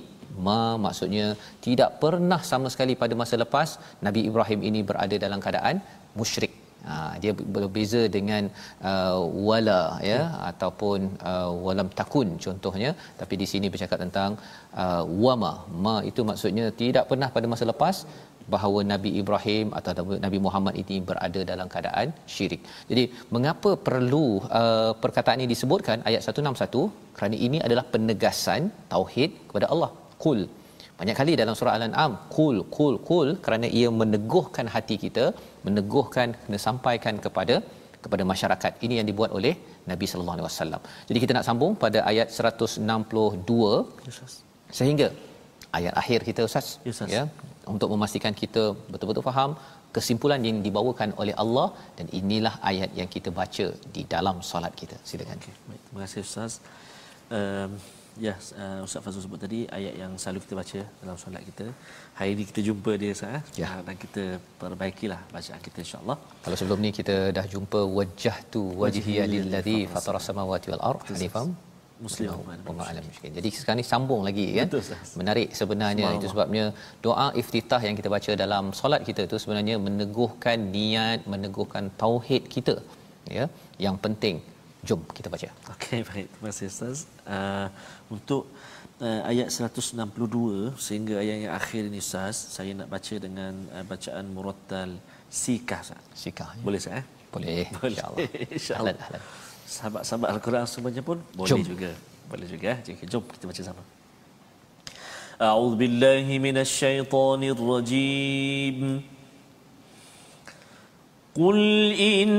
Ma 0.48 0.60
maksudnya 0.86 1.28
tidak 1.66 1.92
pernah 2.04 2.42
sama 2.52 2.68
sekali 2.74 2.96
pada 3.04 3.14
masa 3.22 3.36
lepas 3.44 3.70
Nabi 4.08 4.24
Ibrahim 4.30 4.60
ini 4.70 4.82
berada 4.90 5.16
dalam 5.26 5.40
keadaan 5.46 5.78
musyrik. 6.22 6.54
Ha, 6.90 6.94
dia 7.22 7.32
berbeza 7.56 8.00
dengan 8.16 8.44
uh, 8.92 9.22
wala 9.48 9.82
ya 10.12 10.22
hmm. 10.22 10.38
ataupun 10.50 11.00
uh, 11.32 11.52
walam 11.66 11.90
takun 12.00 12.30
contohnya. 12.46 12.92
Tapi 13.20 13.34
di 13.42 13.48
sini 13.52 13.70
bercakap 13.74 14.00
tentang 14.06 14.32
uh, 14.84 15.04
wama 15.26 15.54
ma 15.86 15.96
itu 16.10 16.24
maksudnya 16.30 16.66
tidak 16.82 17.06
pernah 17.12 17.30
pada 17.36 17.50
masa 17.54 17.68
lepas 17.72 17.98
bahawa 18.54 18.80
Nabi 18.94 19.12
Ibrahim 19.22 19.68
atau 19.80 20.06
Nabi 20.26 20.40
Muhammad 20.46 20.76
ini 20.84 20.98
berada 21.10 21.42
dalam 21.52 21.68
keadaan 21.74 22.08
syirik. 22.36 22.62
Jadi 22.92 23.04
mengapa 23.36 23.74
perlu 23.88 24.26
uh, 24.62 24.92
perkataan 25.04 25.42
ini 25.44 25.50
disebutkan? 25.56 26.00
Ayat 26.10 26.24
161 26.34 26.88
kerana 27.18 27.38
ini 27.48 27.60
adalah 27.68 27.86
penegasan 27.94 28.72
tauhid 28.94 29.32
kepada 29.52 29.68
Allah. 29.76 29.92
Qul 30.26 30.42
banyak 31.02 31.18
kali 31.20 31.34
dalam 31.42 31.56
surah 31.58 31.76
Al-An'am 31.78 32.12
kul 32.34 32.58
kul 32.76 32.96
kul 33.10 33.30
kerana 33.46 33.68
ia 33.80 33.90
meneguhkan 34.02 34.66
hati 34.74 34.96
kita 35.04 35.26
meneguhkan 35.68 36.28
kena 36.44 36.60
sampaikan 36.66 37.16
kepada 37.26 37.56
kepada 38.04 38.24
masyarakat. 38.32 38.72
Ini 38.86 38.94
yang 39.00 39.08
dibuat 39.10 39.32
oleh 39.38 39.54
Nabi 39.92 40.06
sallallahu 40.10 40.36
alaihi 40.38 40.48
wasallam. 40.50 40.82
Jadi 41.10 41.20
kita 41.24 41.34
nak 41.38 41.46
sambung 41.48 41.74
pada 41.84 42.00
ayat 42.12 42.28
162 42.52 43.66
yes, 44.08 44.36
sehingga 44.80 45.08
ayat 45.80 45.94
akhir 46.02 46.20
kita 46.30 46.42
ustaz. 46.50 46.68
Yes, 46.90 47.02
ya 47.16 47.24
untuk 47.76 47.90
memastikan 47.94 48.34
kita 48.42 48.64
betul-betul 48.94 49.26
faham 49.30 49.52
kesimpulan 49.96 50.42
yang 50.48 50.60
dibawakan 50.68 51.10
oleh 51.22 51.36
Allah 51.44 51.68
dan 51.98 52.08
inilah 52.20 52.54
ayat 52.72 52.92
yang 53.00 53.10
kita 53.16 53.30
baca 53.40 53.66
di 53.96 54.04
dalam 54.14 54.38
solat 54.52 54.76
kita. 54.82 54.98
Silakan. 55.10 55.40
Okay. 55.42 55.56
Baik, 55.70 55.82
terima 55.88 56.02
kasih 56.06 56.22
ustaz. 56.28 56.54
Um, 57.40 57.74
Ya, 58.26 58.34
uh, 58.62 58.84
Ustaz 58.86 59.02
Fazul 59.04 59.24
sebut 59.24 59.40
tadi 59.44 59.60
ayat 59.78 59.94
yang 60.02 60.12
selalu 60.22 60.40
kita 60.44 60.54
baca 60.60 60.80
dalam 61.02 61.18
solat 61.22 61.44
kita. 61.50 61.66
Hari 62.20 62.32
ini 62.36 62.44
kita 62.50 62.62
jumpa 62.68 62.92
dia 63.02 63.12
Ustaz 63.16 63.38
eh? 63.38 63.42
ya. 63.62 63.68
Uh, 63.72 63.82
dan 63.88 63.96
kita 64.04 64.24
perbaikilah 64.62 65.20
bacaan 65.36 65.62
kita 65.68 65.78
insya-Allah. 65.86 66.18
Kalau 66.46 66.58
sebelum 66.60 66.82
ni 66.86 66.92
kita 67.00 67.16
dah 67.38 67.46
jumpa 67.54 67.82
wajah 67.98 68.38
tu 68.54 68.62
wajhiya 68.84 69.26
lillazi 69.34 69.78
fatara 69.94 70.20
samawati 70.28 70.70
wal 70.74 70.84
ard 70.92 71.04
hanifam 71.12 71.50
muslim 72.06 72.30
wa 72.80 72.86
alam 72.92 73.04
miskin. 73.10 73.32
Jadi 73.38 73.50
sekarang 73.58 73.80
ni 73.82 73.86
sambung 73.92 74.22
lagi 74.28 74.46
kan. 74.58 74.68
Menarik 75.20 75.50
sebenarnya 75.60 76.08
itu 76.18 76.28
sebabnya 76.34 76.66
doa 77.06 77.28
iftitah 77.42 77.82
yang 77.88 77.96
kita 78.00 78.10
baca 78.16 78.32
dalam 78.44 78.66
solat 78.80 79.04
kita 79.10 79.24
tu 79.32 79.40
sebenarnya 79.44 79.76
meneguhkan 79.88 80.60
niat, 80.78 81.20
meneguhkan 81.34 81.86
tauhid 82.04 82.46
kita. 82.56 82.76
Ya, 83.38 83.46
yang 83.86 83.96
penting 84.06 84.38
Jom 84.88 85.02
kita 85.18 85.30
baca. 85.34 85.48
Okey, 85.74 86.00
baik. 86.10 86.28
Terima 86.34 86.50
kasih 86.50 86.68
Ustaz. 86.74 87.00
Uh, 87.36 87.68
untuk 88.16 88.50
uh, 88.98 89.22
ayat 89.32 89.54
162 89.54 90.74
sehingga 90.86 91.22
ayat 91.22 91.38
yang 91.46 91.54
akhir 91.54 91.82
ini 91.90 92.00
Ustaz, 92.02 92.36
saya 92.56 92.74
nak 92.80 92.90
baca 92.96 93.16
dengan 93.26 93.54
uh, 93.78 93.86
bacaan 93.92 94.26
murattal 94.36 94.98
sikah 95.30 95.82
Ustaz. 95.86 96.02
Sikah. 96.24 96.50
Ya? 96.58 96.64
Boleh 96.66 96.80
Ustaz? 96.82 96.98
Eh? 97.02 97.06
Boleh. 97.34 97.64
Boleh. 97.78 97.94
InsyaAllah. 97.94 98.28
InsyaAllah 98.58 98.96
Sahabat-sahabat 99.71 100.29
Al-Quran 100.35 100.65
semuanya 100.65 101.03
pun 101.03 101.19
boleh 101.35 101.51
Jom. 101.51 101.63
juga. 101.63 101.91
Boleh 102.31 102.47
juga. 102.47 102.73
Jadi, 102.83 103.07
jom 103.07 103.23
kita 103.25 103.47
baca 103.47 103.65
sama. 103.65 103.85
أعوذ 105.37 105.77
بالله 105.77 106.33
من 106.41 106.57
الشيطان 106.65 107.45
الرجيم 107.45 109.05
قل 111.37 111.59
إن 111.93 112.33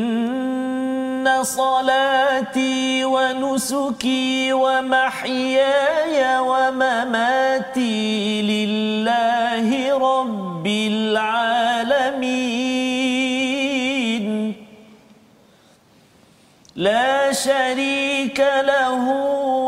إن 1.28 1.44
صلاتي 1.44 3.06
ونسكي 3.06 4.54
ومحياي 4.54 6.40
ومماتي 6.40 8.42
لله 8.42 9.98
رب 9.98 10.68
العالمين 10.68 12.61
لا 16.77 17.33
شريك 17.33 18.41
له 18.41 19.09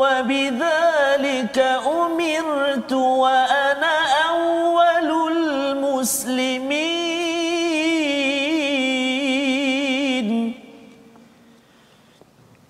وبذلك 0.01 1.59
أمرت 1.87 2.93
وأنا 2.93 3.97
أول 4.29 5.33
المسلمين. 5.33 6.64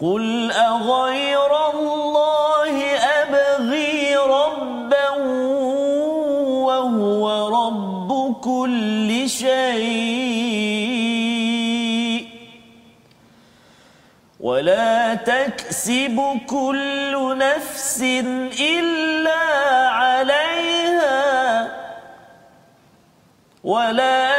قل 0.00 0.50
أغير 0.50 1.23
تكسب 15.63 16.39
كل 16.47 17.37
نفس 17.37 18.01
إلا 18.59 19.39
عليها 19.89 21.67
ولا 23.63 24.32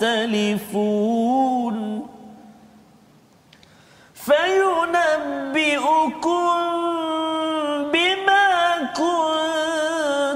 تختلفون 0.00 1.76
فينبئكم 4.14 5.60
بما 7.92 8.48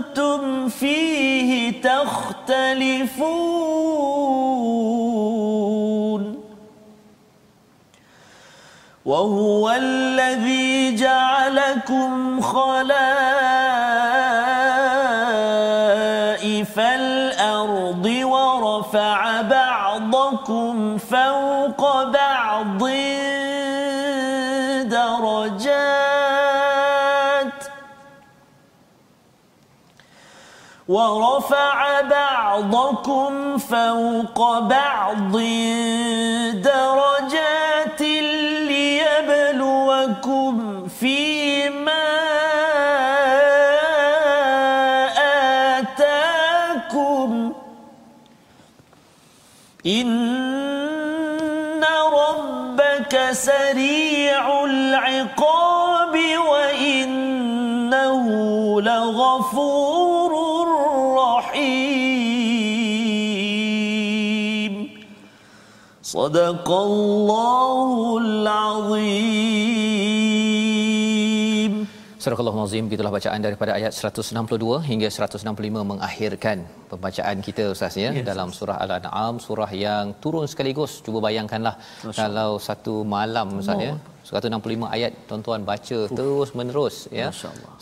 كنتم 0.04 0.68
فيه 0.68 1.82
تختلفون. 1.82 3.14
وهو 9.04 9.70
الذي 9.70 10.96
جعلكم 10.96 12.40
خلائف 12.40 13.23
ورفع 30.88 32.00
بعضكم 32.00 33.58
فوق 33.58 34.58
بعض 34.58 35.36
درجات 36.52 37.13
صدق 66.13 66.67
الله 66.87 68.17
العظيم 68.23 69.69
Surah 72.19 72.35
Al-Azim 72.43 72.91
gitulah 72.91 73.11
bacaan 73.15 73.39
daripada 73.45 73.71
ayat 73.79 73.93
162 73.95 74.83
hingga 74.89 75.07
165 75.07 75.83
mengakhirkan 75.91 76.57
pembacaan 76.91 77.37
kita 77.47 77.63
ustaz 77.73 77.95
ya 77.95 78.11
yes. 78.11 78.25
dalam 78.29 78.49
surah 78.57 78.77
Al-An'am 78.83 79.39
surah 79.45 79.71
yang 79.85 80.05
turun 80.23 80.45
sekaligus 80.51 80.91
cuba 81.05 81.19
bayangkanlah 81.27 81.75
Masya 81.79 82.19
kalau 82.19 82.51
satu 82.67 82.93
malam 83.15 83.47
ustaz 83.61 83.79
ya 83.87 83.93
165 84.28 84.88
ayat 84.96 85.12
tuan-tuan 85.28 85.62
baca 85.70 85.98
uh. 86.02 86.16
terus 86.18 86.50
menerus 86.58 86.96
ya. 87.18 87.28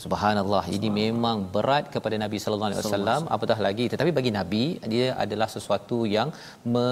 Subhanallah 0.04 0.62
ini 0.76 0.88
memang 1.02 1.36
berat 1.54 1.84
kepada 1.94 2.16
Nabi 2.24 2.38
sallallahu 2.42 2.70
alaihi 2.70 2.82
wasallam. 2.82 3.20
Apatah 3.36 3.58
lagi 3.66 3.84
tetapi 3.92 4.10
bagi 4.18 4.32
nabi 4.38 4.64
dia 4.94 5.08
adalah 5.24 5.48
sesuatu 5.56 5.98
yang 6.16 6.30
me, 6.74 6.86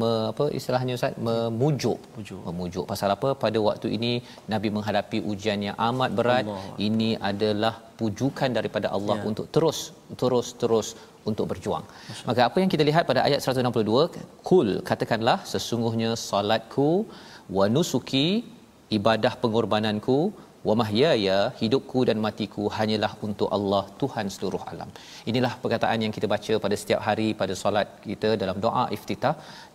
me 0.00 0.12
apa 0.32 0.46
istilahnya 0.58 0.94
ustaz? 0.98 1.18
Memujuk. 1.28 1.98
Mujuk. 2.18 2.42
memujuk. 2.48 2.84
Pasal 2.92 3.10
apa? 3.16 3.30
Pada 3.44 3.58
waktu 3.68 3.88
ini 3.98 4.12
nabi 4.54 4.70
menghadapi 4.76 5.20
ujian 5.32 5.60
yang 5.68 5.78
amat 5.88 6.12
berat. 6.20 6.44
Allah. 6.44 6.62
ini 6.86 7.10
adalah 7.30 7.74
pujukan 8.00 8.50
daripada 8.58 8.88
Allah 8.96 9.16
ya. 9.20 9.26
untuk 9.30 9.46
terus 9.54 9.78
terus 10.20 10.46
terus 10.62 10.88
untuk 11.30 11.46
berjuang. 11.50 11.84
Maka 12.28 12.40
apa 12.48 12.58
yang 12.62 12.70
kita 12.74 12.84
lihat 12.88 13.04
pada 13.10 13.20
ayat 13.28 13.40
162, 13.40 14.24
kul 14.48 14.68
katakanlah 14.88 15.38
sesungguhnya 15.52 16.10
solatku 16.28 16.90
wa 17.56 17.64
nusuki 17.76 18.26
ibadah 18.98 19.32
pengorbananku 19.42 20.18
wa 20.68 20.74
mahyaya 20.80 21.38
hidupku 21.60 22.00
dan 22.08 22.18
matiku 22.26 22.62
hanyalah 22.76 23.10
untuk 23.26 23.48
Allah 23.56 23.82
Tuhan 24.00 24.26
seluruh 24.34 24.62
alam. 24.72 24.90
Inilah 25.30 25.52
perkataan 25.62 26.04
yang 26.04 26.12
kita 26.16 26.28
baca 26.34 26.54
pada 26.64 26.76
setiap 26.82 27.00
hari 27.08 27.28
pada 27.40 27.54
solat 27.62 27.88
kita 28.12 28.30
dalam 28.42 28.58
doa 28.66 28.84
iftitah 28.96 29.34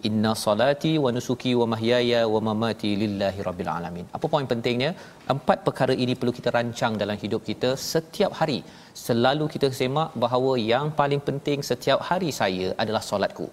inna 0.10 0.34
salati 0.46 0.94
wa 1.04 1.12
nusuki 1.18 1.54
wa 1.62 1.68
mahyaya 1.74 2.22
wa 2.34 2.42
mamati 2.50 2.92
lillahi 3.04 3.46
rabbil 3.50 3.72
alamin. 3.78 4.08
Apa 4.18 4.26
poin 4.34 4.50
pentingnya? 4.54 4.92
Empat 5.36 5.60
perkara 5.70 5.96
ini 6.04 6.16
perlu 6.20 6.34
kita 6.40 6.52
rancang 6.58 6.96
dalam 7.04 7.20
hidup 7.24 7.44
kita 7.52 7.72
setiap 7.92 8.34
hari. 8.42 8.60
Selalu 9.06 9.48
kita 9.56 9.70
semak 9.82 10.12
bahawa 10.26 10.54
yang 10.74 10.88
paling 11.02 11.24
penting 11.30 11.62
setiap 11.72 12.02
hari 12.12 12.32
saya 12.42 12.70
adalah 12.84 13.04
solatku 13.12 13.50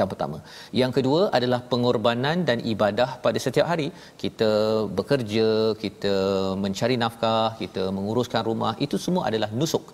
yang 0.00 0.08
pertama. 0.12 0.38
Yang 0.80 0.92
kedua 0.96 1.20
adalah 1.38 1.60
pengorbanan 1.72 2.44
dan 2.48 2.58
ibadah 2.72 3.08
pada 3.24 3.38
setiap 3.46 3.66
hari. 3.72 3.88
Kita 4.22 4.50
bekerja, 4.98 5.48
kita 5.84 6.14
mencari 6.64 6.96
nafkah, 7.04 7.48
kita 7.62 7.84
menguruskan 7.96 8.42
rumah, 8.50 8.72
itu 8.86 8.98
semua 9.06 9.24
adalah 9.30 9.50
nusuk. 9.60 9.84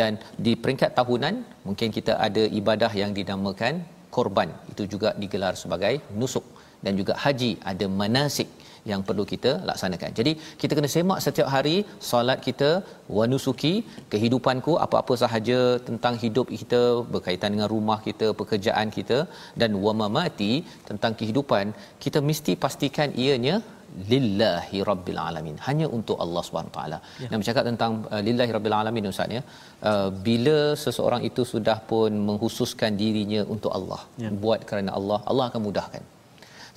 Dan 0.00 0.18
di 0.46 0.54
peringkat 0.62 0.92
tahunan, 0.98 1.34
mungkin 1.68 1.88
kita 1.98 2.14
ada 2.28 2.44
ibadah 2.60 2.92
yang 3.02 3.12
dinamakan 3.18 3.82
korban. 4.16 4.50
Itu 4.72 4.84
juga 4.92 5.10
digelar 5.22 5.54
sebagai 5.62 5.94
nusuk. 6.20 6.46
Dan 6.84 6.92
juga 7.00 7.14
haji, 7.24 7.52
ada 7.70 7.86
manasik 8.00 8.48
yang 8.90 9.00
perlu 9.08 9.24
kita 9.32 9.52
laksanakan. 9.68 10.10
Jadi 10.18 10.32
kita 10.60 10.72
kena 10.78 10.90
semak 10.94 11.20
setiap 11.26 11.48
hari 11.54 11.76
solat 12.10 12.38
kita 12.48 12.70
wanusuki 13.18 13.74
kehidupanku 14.12 14.74
apa-apa 14.84 15.16
sahaja 15.22 15.58
tentang 15.88 16.16
hidup 16.24 16.46
kita 16.62 16.82
berkaitan 17.14 17.52
dengan 17.56 17.70
rumah 17.74 17.98
kita, 18.06 18.28
pekerjaan 18.40 18.88
kita 18.98 19.18
dan 19.62 19.72
wamamati 19.84 20.52
tentang 20.90 21.14
kehidupan 21.20 21.66
kita 22.04 22.20
mesti 22.30 22.54
pastikan 22.64 23.10
ianya 23.24 23.56
lillahi 24.10 24.78
rabbil 24.90 25.20
alamin 25.28 25.56
hanya 25.66 25.86
untuk 25.98 26.16
Allah 26.24 26.42
Subhanahu 26.46 26.74
taala. 26.76 26.98
Ya. 27.22 27.28
Nak 27.30 27.38
bercakap 27.42 27.64
tentang 27.70 27.92
uh, 28.12 28.22
lillahi 28.28 28.52
rabbil 28.56 28.76
alamin 28.80 29.10
ustaz 29.12 29.36
ya. 29.38 29.42
Uh, 29.90 30.08
bila 30.28 30.58
seseorang 30.84 31.24
itu 31.30 31.44
sudah 31.52 31.78
pun 31.90 32.12
menghususkan 32.28 32.94
dirinya 33.02 33.42
untuk 33.54 33.72
Allah, 33.78 34.00
ya. 34.24 34.30
buat 34.44 34.62
kerana 34.70 34.92
Allah, 35.00 35.20
Allah 35.32 35.46
akan 35.50 35.62
mudahkan 35.68 36.04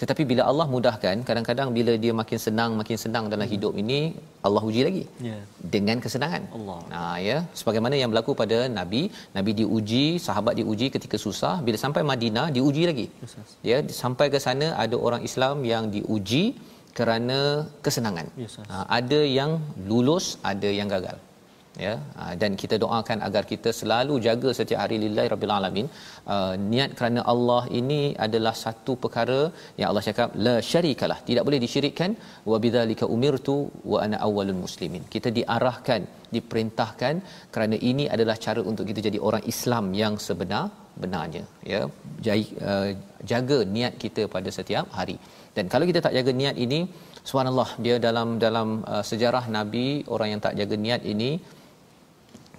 tetapi 0.03 0.23
bila 0.31 0.43
Allah 0.51 0.65
mudahkan 0.73 1.17
kadang-kadang 1.27 1.69
bila 1.77 1.93
dia 2.03 2.13
makin 2.21 2.39
senang 2.45 2.71
makin 2.81 2.97
senang 3.03 3.25
dalam 3.33 3.45
hmm. 3.45 3.53
hidup 3.53 3.73
ini 3.83 3.99
Allah 4.47 4.61
uji 4.69 4.81
lagi. 4.87 5.03
Yeah. 5.27 5.41
dengan 5.73 5.97
kesenangan. 6.03 6.43
Allah. 6.57 6.79
Nah 6.93 7.15
ya. 7.27 7.37
Sebagaimana 7.59 7.95
yang 7.99 8.09
berlaku 8.11 8.31
pada 8.41 8.57
nabi 8.77 9.01
nabi 9.37 9.51
diuji 9.61 10.05
sahabat 10.27 10.55
diuji 10.59 10.87
ketika 10.95 11.19
susah. 11.25 11.55
Bila 11.67 11.79
sampai 11.85 12.03
Madinah 12.11 12.47
diuji 12.57 12.85
lagi. 12.91 13.07
Yes, 13.23 13.35
ya 13.69 13.77
sampai 14.01 14.27
ke 14.33 14.41
sana 14.47 14.69
ada 14.85 14.97
orang 15.07 15.23
Islam 15.29 15.63
yang 15.73 15.85
diuji 15.95 16.43
kerana 16.97 17.39
kesenangan. 17.85 18.27
Yes, 18.43 18.57
yes. 18.59 18.67
Ha, 18.71 18.85
ada 18.99 19.21
yang 19.37 19.53
lulus 19.91 20.25
ada 20.53 20.71
yang 20.79 20.89
gagal 20.95 21.17
ya 21.85 21.93
ha, 22.17 22.23
dan 22.41 22.51
kita 22.61 22.75
doakan 22.83 23.19
agar 23.27 23.43
kita 23.51 23.69
selalu 23.79 24.15
jaga 24.27 24.49
setiap 24.59 24.79
hari 24.83 24.97
lillahi 25.03 25.31
rabbil 25.33 25.53
alamin. 25.57 25.87
Uh, 26.33 26.53
niat 26.73 26.91
kerana 26.97 27.21
Allah 27.33 27.61
ini 27.79 28.01
adalah 28.25 28.53
satu 28.63 28.93
perkara 29.03 29.39
yang 29.79 29.87
Allah 29.89 30.03
cakap 30.09 30.29
la 30.47 30.55
syarikalah. 30.71 31.19
Tidak 31.29 31.45
boleh 31.47 31.59
disyirikkan. 31.65 32.13
Wa 32.51 32.59
bidzalika 32.65 33.07
umirtu 33.15 33.57
wa 33.93 33.99
ana 34.05 34.19
awwalul 34.27 34.59
muslimin. 34.65 35.05
Kita 35.15 35.31
diarahkan 35.39 36.03
diperintahkan 36.35 37.15
kerana 37.53 37.77
ini 37.91 38.05
adalah 38.15 38.37
cara 38.45 38.61
untuk 38.71 38.85
kita 38.91 39.01
jadi 39.07 39.19
orang 39.29 39.43
Islam 39.53 39.87
yang 40.01 40.15
sebenar 40.27 40.65
benarnya. 41.01 41.43
Ya 41.71 41.81
uh, 41.85 42.89
jaga 43.31 43.59
niat 43.77 43.95
kita 44.03 44.25
pada 44.35 44.51
setiap 44.59 44.87
hari. 44.99 45.17
Dan 45.55 45.65
kalau 45.73 45.85
kita 45.89 45.99
tak 46.05 46.15
jaga 46.17 46.31
niat 46.41 46.55
ini 46.65 46.79
subhanallah 47.27 47.69
dia 47.85 47.95
dalam 48.05 48.29
dalam 48.45 48.69
uh, 48.93 49.03
sejarah 49.09 49.45
nabi 49.57 49.87
orang 50.13 50.29
yang 50.33 50.41
tak 50.45 50.55
jaga 50.59 50.75
niat 50.85 51.01
ini 51.13 51.31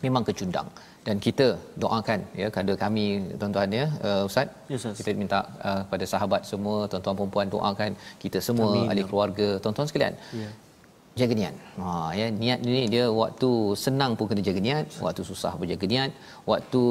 memang 0.07 0.23
kecundang. 0.29 0.69
Dan 1.07 1.17
kita 1.27 1.47
doakan 1.83 2.21
ya 2.41 2.47
kepada 2.53 2.73
kami 2.85 3.05
tuan-tuan 3.41 3.79
ya 3.81 3.87
uh, 4.09 4.29
ustaz. 4.29 4.49
Yes, 4.73 4.85
kita 4.99 5.11
minta 5.23 5.41
uh, 5.69 5.81
kepada 5.87 6.05
sahabat 6.13 6.43
semua 6.51 6.77
tuan-tuan 6.91 7.31
puan 7.35 7.49
doakan 7.55 7.93
kita 8.23 8.39
semua 8.49 8.69
Amin. 8.73 8.91
ahli 8.91 9.03
ya 9.05 9.09
keluarga 9.11 9.49
tuan-tuan 9.65 9.89
sekalian. 9.91 10.17
Yeah. 10.43 10.53
jaga 11.21 11.35
niat. 11.39 11.55
Ha 11.81 11.91
ya 12.19 12.27
niat 12.43 12.61
ni 12.67 12.81
dia 12.95 13.05
waktu 13.23 13.51
senang 13.83 14.13
pun 14.19 14.27
kena 14.31 14.43
jaga 14.49 14.61
niat 14.67 14.87
waktu 15.05 15.23
susah 15.29 15.53
pun 15.59 15.67
jaga 15.73 15.87
niat 15.93 16.11
waktu 16.51 16.83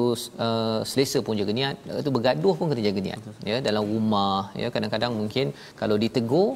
uh, 0.46 0.80
selesa 0.92 1.20
pun 1.28 1.36
jaga 1.42 1.54
niat 1.60 1.76
waktu 1.96 2.12
bergaduh 2.18 2.54
pun 2.60 2.72
kena 2.72 2.84
jaga 2.88 3.02
niat. 3.08 3.20
Ya 3.50 3.58
dalam 3.68 3.84
rumah 3.94 4.40
ya 4.62 4.70
kadang-kadang 4.76 5.12
mungkin 5.22 5.52
kalau 5.82 5.98
ditegur 6.04 6.50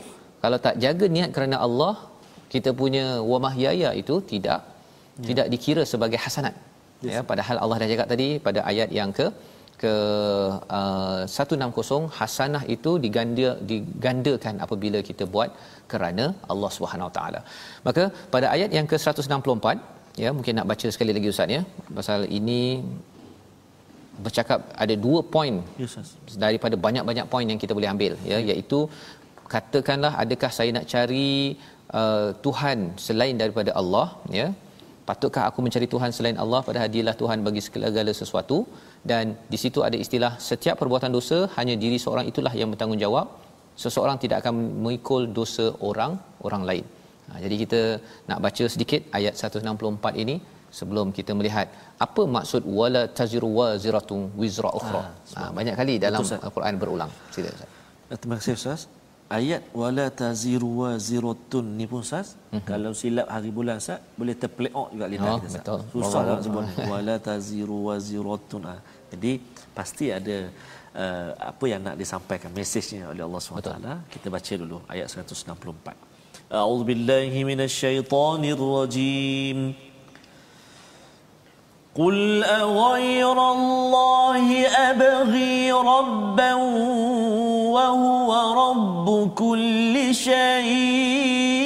kalau 0.43 0.57
tak 0.65 0.77
jaga 0.85 1.05
niat 1.17 1.29
kerana 1.35 1.57
Allah 1.65 1.93
kita 2.53 2.71
punya 2.81 3.05
wa 3.31 3.37
mahyaya 3.45 3.91
itu 4.01 4.15
tidak 4.31 4.59
ya. 5.21 5.27
tidak 5.29 5.47
dikira 5.53 5.83
sebagai 5.93 6.19
hasanat 6.25 6.55
yes. 7.05 7.13
ya 7.13 7.21
padahal 7.31 7.57
Allah 7.63 7.77
dah 7.83 7.89
cakap 7.93 8.09
tadi 8.13 8.29
pada 8.47 8.61
ayat 8.71 8.91
yang 8.99 9.11
ke 9.19 9.27
ke 9.81 9.93
uh, 10.77 11.21
160 11.47 11.99
hasanah 12.19 12.63
itu 12.75 12.91
diganda 13.03 13.49
digandakan 13.71 14.55
apabila 14.65 14.99
kita 15.09 15.23
buat 15.33 15.49
kerana 15.91 16.25
Allah 16.53 16.71
Subhanahu 16.77 17.11
taala 17.17 17.41
maka 17.87 18.05
pada 18.33 18.47
ayat 18.55 18.71
yang 18.77 18.87
ke 18.91 18.97
164 19.03 20.23
ya 20.23 20.29
mungkin 20.37 20.55
nak 20.59 20.67
baca 20.71 20.87
sekali 20.95 21.13
lagi 21.17 21.31
ustaz 21.33 21.55
ya 21.57 21.61
pasal 21.97 22.21
ini 22.39 22.61
bercakap 24.25 24.59
ada 24.83 24.95
dua 25.05 25.19
poin 25.35 25.55
yes, 25.81 25.95
daripada 26.43 26.75
banyak-banyak 26.85 27.27
poin 27.33 27.47
yang 27.51 27.59
kita 27.63 27.73
boleh 27.77 27.89
ambil 27.93 28.13
ya 28.31 28.37
iaitu 28.51 28.79
katakanlah 29.53 30.13
adakah 30.23 30.51
saya 30.57 30.71
nak 30.77 30.87
cari 30.93 31.31
uh, 31.99 32.29
Tuhan 32.45 32.79
selain 33.07 33.35
daripada 33.41 33.73
Allah 33.81 34.07
ya 34.39 34.47
patutkah 35.09 35.43
aku 35.49 35.59
mencari 35.65 35.87
Tuhan 35.93 36.11
selain 36.17 36.37
Allah? 36.43 36.59
Padahal 36.67 36.89
dialah 36.95 37.15
Tuhan 37.21 37.39
bagi 37.47 37.61
segala 37.65 38.13
sesuatu. 38.21 38.57
Dan 39.11 39.35
di 39.53 39.57
situ 39.63 39.79
ada 39.87 39.97
istilah 40.05 40.31
setiap 40.49 40.75
perbuatan 40.81 41.11
dosa 41.17 41.37
hanya 41.57 41.75
diri 41.83 41.97
seorang 42.05 42.25
itulah 42.31 42.53
yang 42.59 42.71
bertanggungjawab. 42.73 43.27
Seseorang 43.83 44.17
tidak 44.23 44.37
akan 44.41 44.55
mengikul 44.83 45.23
dosa 45.39 45.65
orang 45.89 46.13
orang 46.47 46.63
lain. 46.69 46.85
Ha, 47.29 47.39
jadi 47.43 47.55
kita 47.63 47.81
nak 48.29 48.39
baca 48.45 48.65
sedikit 48.73 49.01
ayat 49.17 49.33
164 49.41 50.23
ini 50.23 50.35
sebelum 50.79 51.07
kita 51.17 51.31
melihat 51.39 51.67
apa 52.05 52.21
maksud 52.35 52.61
wala 52.79 53.03
taziru 53.19 53.49
waziratun 53.59 54.21
wizra 54.41 54.71
ukhra. 54.79 55.03
Ha, 55.37 55.41
ha, 55.47 55.49
banyak 55.57 55.75
kali 55.81 55.95
dalam 56.05 56.23
al-Quran 56.47 56.75
berulang. 56.83 57.11
Sila 57.35 57.49
Ustaz. 57.55 57.69
Terima 58.21 58.35
kasih 58.39 58.53
Ustaz 58.59 58.81
ayat 59.38 59.62
wala 59.80 60.06
taziru 60.22 60.70
waziratun 60.84 61.66
ni 61.78 61.86
pun 61.92 62.02
sas 62.10 62.28
mm-hmm. 62.36 62.62
kalau 62.68 62.90
silap 63.00 63.26
hari 63.34 63.50
bulan 63.58 63.78
sas 63.86 64.00
boleh 64.20 64.34
terpleok 64.42 64.88
juga 64.94 65.06
lidah 65.12 65.32
oh, 65.34 65.38
kita 65.44 65.58
betul. 65.64 65.80
susah 65.92 66.20
nak 66.28 66.40
sebut 66.44 66.64
wala 66.92 67.14
taziru 67.28 67.78
waziratun 67.88 68.62
ah. 68.72 68.80
jadi 69.12 69.32
pasti 69.76 70.06
ada 70.18 70.36
uh, 71.02 71.30
apa 71.50 71.64
yang 71.72 71.80
nak 71.86 71.96
disampaikan 72.02 72.50
mesejnya 72.58 73.02
oleh 73.12 73.22
Allah 73.26 73.40
SWT 73.40 73.72
kita 74.12 74.26
baca 74.36 74.52
dulu 74.62 74.78
ayat 74.94 75.06
164 75.08 76.12
a'udzubillahi 76.52 77.38
minasyaitonirrajim 77.50 79.58
قل 81.92 82.44
أغير 82.44 83.38
الله 83.52 84.46
أبغي 84.90 85.72
ربا 85.72 86.52
وهو 87.67 88.29
رب 88.71 89.33
كل 89.35 90.15
شيء. 90.15 91.57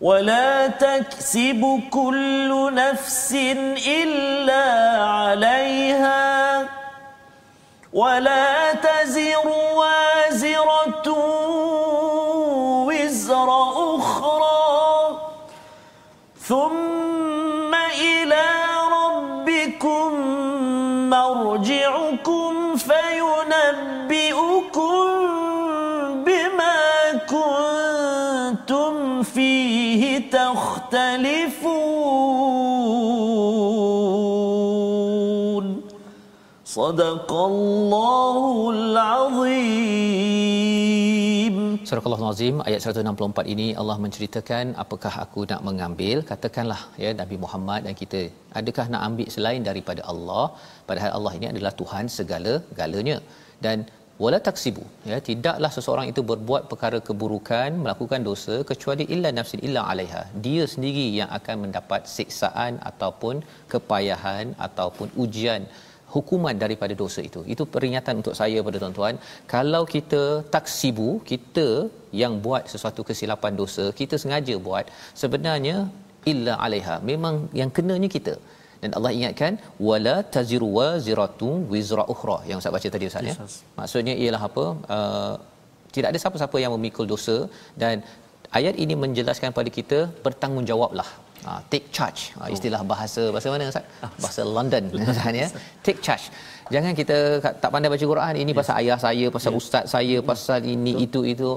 ولا 0.00 0.66
تكسب 0.66 1.80
كل 1.90 2.70
نفس 2.74 3.32
إلا 3.86 4.64
عليها. 5.04 6.68
ولا 7.92 8.72
تزر 8.74 9.39
مرجعكم 21.10 22.76
فينبئكم 22.76 24.10
بما 26.26 26.78
كنتم 27.34 28.94
فيه 29.22 30.30
تختلفون. 30.30 31.70
صدق 36.64 37.32
الله 37.32 38.70
العظيم. 38.70 40.19
Surah 42.30 42.38
Al-Azim 42.38 42.58
ayat 42.68 42.80
164 42.88 43.52
ini 43.52 43.66
Allah 43.80 43.96
menceritakan 44.02 44.66
apakah 44.82 45.12
aku 45.22 45.40
nak 45.50 45.62
mengambil. 45.68 46.16
Katakanlah 46.28 46.78
ya 47.04 47.10
Nabi 47.20 47.36
Muhammad 47.44 47.80
dan 47.86 47.94
kita 48.00 48.20
adakah 48.60 48.86
nak 48.92 49.02
ambil 49.06 49.28
selain 49.36 49.62
daripada 49.68 50.02
Allah? 50.12 50.44
Padahal 50.88 51.10
Allah 51.16 51.32
ini 51.38 51.46
adalah 51.52 51.72
Tuhan 51.80 52.04
segala-galanya. 52.16 53.16
Dan 53.64 53.78
wala 54.22 54.38
taksibu 54.48 54.84
ya 55.10 55.18
tidaklah 55.28 55.70
seseorang 55.76 56.06
itu 56.12 56.22
berbuat 56.30 56.62
perkara 56.70 57.00
keburukan 57.08 57.68
melakukan 57.82 58.22
dosa 58.30 58.56
kecuali 58.70 59.06
illa 59.16 59.32
nafsin 59.38 59.62
illa 59.68 59.82
alaiha. 59.92 60.22
Dia 60.46 60.64
sendiri 60.74 61.06
yang 61.18 61.32
akan 61.40 61.58
mendapat 61.66 62.06
siksaan 62.16 62.78
ataupun 62.92 63.42
kepayahan 63.74 64.54
ataupun 64.68 65.10
ujian 65.24 65.64
hukuman 66.14 66.56
daripada 66.64 66.94
dosa 67.02 67.20
itu. 67.28 67.40
Itu 67.54 67.64
peringatan 67.74 68.14
untuk 68.20 68.36
saya 68.40 68.58
pada 68.68 68.78
tuan-tuan. 68.82 69.16
Kalau 69.54 69.82
kita 69.94 70.22
taksibu, 70.54 71.08
kita 71.30 71.66
yang 72.22 72.34
buat 72.46 72.62
sesuatu 72.72 73.02
kesilapan 73.08 73.54
dosa, 73.62 73.84
kita 74.00 74.16
sengaja 74.22 74.54
buat, 74.68 74.86
sebenarnya 75.22 75.76
illa 76.32 76.54
alaiha. 76.64 76.96
Memang 77.10 77.34
yang 77.60 77.70
kenanya 77.76 78.10
kita. 78.16 78.34
Dan 78.82 78.90
Allah 78.96 79.12
ingatkan 79.18 79.54
wala 79.88 80.16
taziru 80.34 80.68
waziratu 80.78 81.48
wizra 81.72 82.04
ukhra 82.14 82.36
yang 82.50 82.60
saya 82.62 82.72
baca 82.76 82.88
tadi 82.94 83.08
ustaz 83.10 83.28
ya. 83.30 83.34
Maksudnya 83.78 84.14
ialah 84.22 84.42
apa? 84.48 84.64
Uh, 84.96 85.34
tidak 85.94 86.08
ada 86.12 86.18
siapa-siapa 86.22 86.56
yang 86.64 86.72
memikul 86.76 87.06
dosa 87.14 87.36
dan 87.82 87.96
ayat 88.58 88.74
ini 88.84 88.94
menjelaskan 89.04 89.50
pada 89.58 89.70
kita 89.78 89.98
bertanggungjawablah 90.24 91.08
Ha, 91.46 91.52
take 91.72 91.86
charge 91.96 92.20
ha, 92.36 92.48
istilah 92.54 92.80
bahasa 92.92 93.22
bahasa 93.34 93.48
mana 93.52 93.72
Ustaz? 93.72 93.84
Ah, 94.04 94.10
bahasa 94.24 94.42
London 94.56 94.84
ya. 95.42 95.48
Take 95.86 96.00
charge. 96.06 96.26
Jangan 96.74 96.92
kita 96.98 97.16
tak 97.62 97.70
pandai 97.74 97.90
baca 97.92 98.06
Quran 98.12 98.34
ini 98.42 98.52
pasal 98.58 98.74
yes. 98.74 98.80
ayah 98.80 98.98
saya, 99.04 99.26
pasal 99.36 99.50
yes. 99.52 99.58
ustaz 99.60 99.84
saya, 99.94 100.16
yes. 100.18 100.26
pasal 100.30 100.60
ini 100.74 100.92
Betul. 100.94 101.06
itu 101.06 101.20
itu 101.32 101.50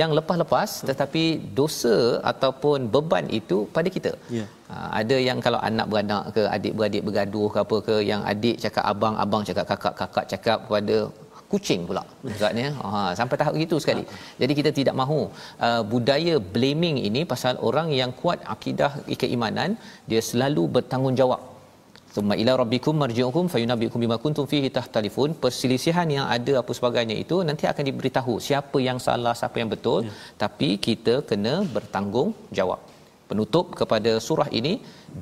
yang 0.00 0.10
lepas-lepas 0.18 0.70
tetapi 0.90 1.24
dosa 1.58 1.96
ataupun 2.32 2.86
beban 2.94 3.26
itu 3.40 3.56
pada 3.76 3.88
kita. 3.96 4.12
Yeah. 4.36 4.48
Ha, 4.70 4.76
ada 5.00 5.16
yang 5.28 5.38
kalau 5.46 5.60
anak 5.70 5.86
beranak 5.92 6.22
ke 6.36 6.42
adik-beradik 6.56 7.02
bergaduh 7.08 7.48
ke 7.54 7.58
apa 7.64 7.76
ke 7.88 7.96
yang 8.10 8.22
adik 8.32 8.56
cakap 8.64 8.84
abang, 8.92 9.16
abang 9.24 9.42
cakap 9.48 9.66
kakak, 9.72 9.94
kakak 10.00 10.26
cakap 10.32 10.58
kepada 10.68 10.96
kucing 11.52 11.82
pula 11.88 12.02
maksudnya 12.24 12.68
ha 12.80 13.00
sampai 13.18 13.36
tahap 13.40 13.54
itu 13.64 13.76
sekali. 13.84 14.04
Jadi 14.42 14.52
kita 14.58 14.70
tidak 14.78 14.94
mahu 15.02 15.20
uh, 15.66 15.82
budaya 15.92 16.34
blaming 16.54 16.98
ini 17.08 17.22
pasal 17.32 17.54
orang 17.68 17.88
yang 18.00 18.10
kuat 18.20 18.40
akidah 18.54 18.92
keimanan 19.22 19.70
dia 20.10 20.22
selalu 20.30 20.64
bertanggungjawab. 20.76 21.42
Thumma 22.14 22.34
ila 22.42 22.52
rabbikum 22.60 22.94
marji'ukum 23.02 23.44
fayunabbi'ukum 23.52 24.00
bima 24.04 24.16
kuntum 24.22 24.46
fihi 24.52 24.68
tahtalifun. 24.78 25.28
Perselisihan 25.42 26.08
yang 26.16 26.26
ada 26.36 26.54
apa 26.62 26.72
sebagainya 26.78 27.16
itu 27.24 27.36
nanti 27.48 27.66
akan 27.72 27.84
diberitahu 27.88 28.34
siapa 28.46 28.78
yang 28.88 28.98
salah 29.06 29.34
siapa 29.40 29.58
yang 29.62 29.70
betul. 29.74 30.00
Ya. 30.08 30.14
tapi 30.42 30.70
kita 30.86 31.14
kena 31.30 31.54
bertanggung 31.76 32.30
jawab 32.58 32.80
penutup 33.30 33.66
kepada 33.80 34.12
surah 34.26 34.48
ini 34.60 34.72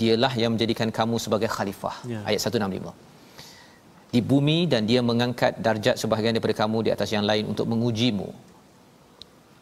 dialah 0.01 0.33
yang 0.43 0.53
menjadikan 0.57 0.89
kamu 1.01 1.17
sebagai 1.27 1.51
khalifah. 1.57 1.97
Ya. 2.15 2.23
ayat 2.31 2.41
165 2.49 3.08
di 4.15 4.21
bumi 4.31 4.59
dan 4.73 4.83
dia 4.91 5.01
mengangkat 5.11 5.53
darjat 5.67 5.97
sebahagian 6.03 6.35
daripada 6.37 6.57
kamu 6.63 6.79
di 6.87 6.91
atas 6.97 7.09
yang 7.17 7.25
lain 7.31 7.45
untuk 7.53 7.67
mengujimu 7.73 8.29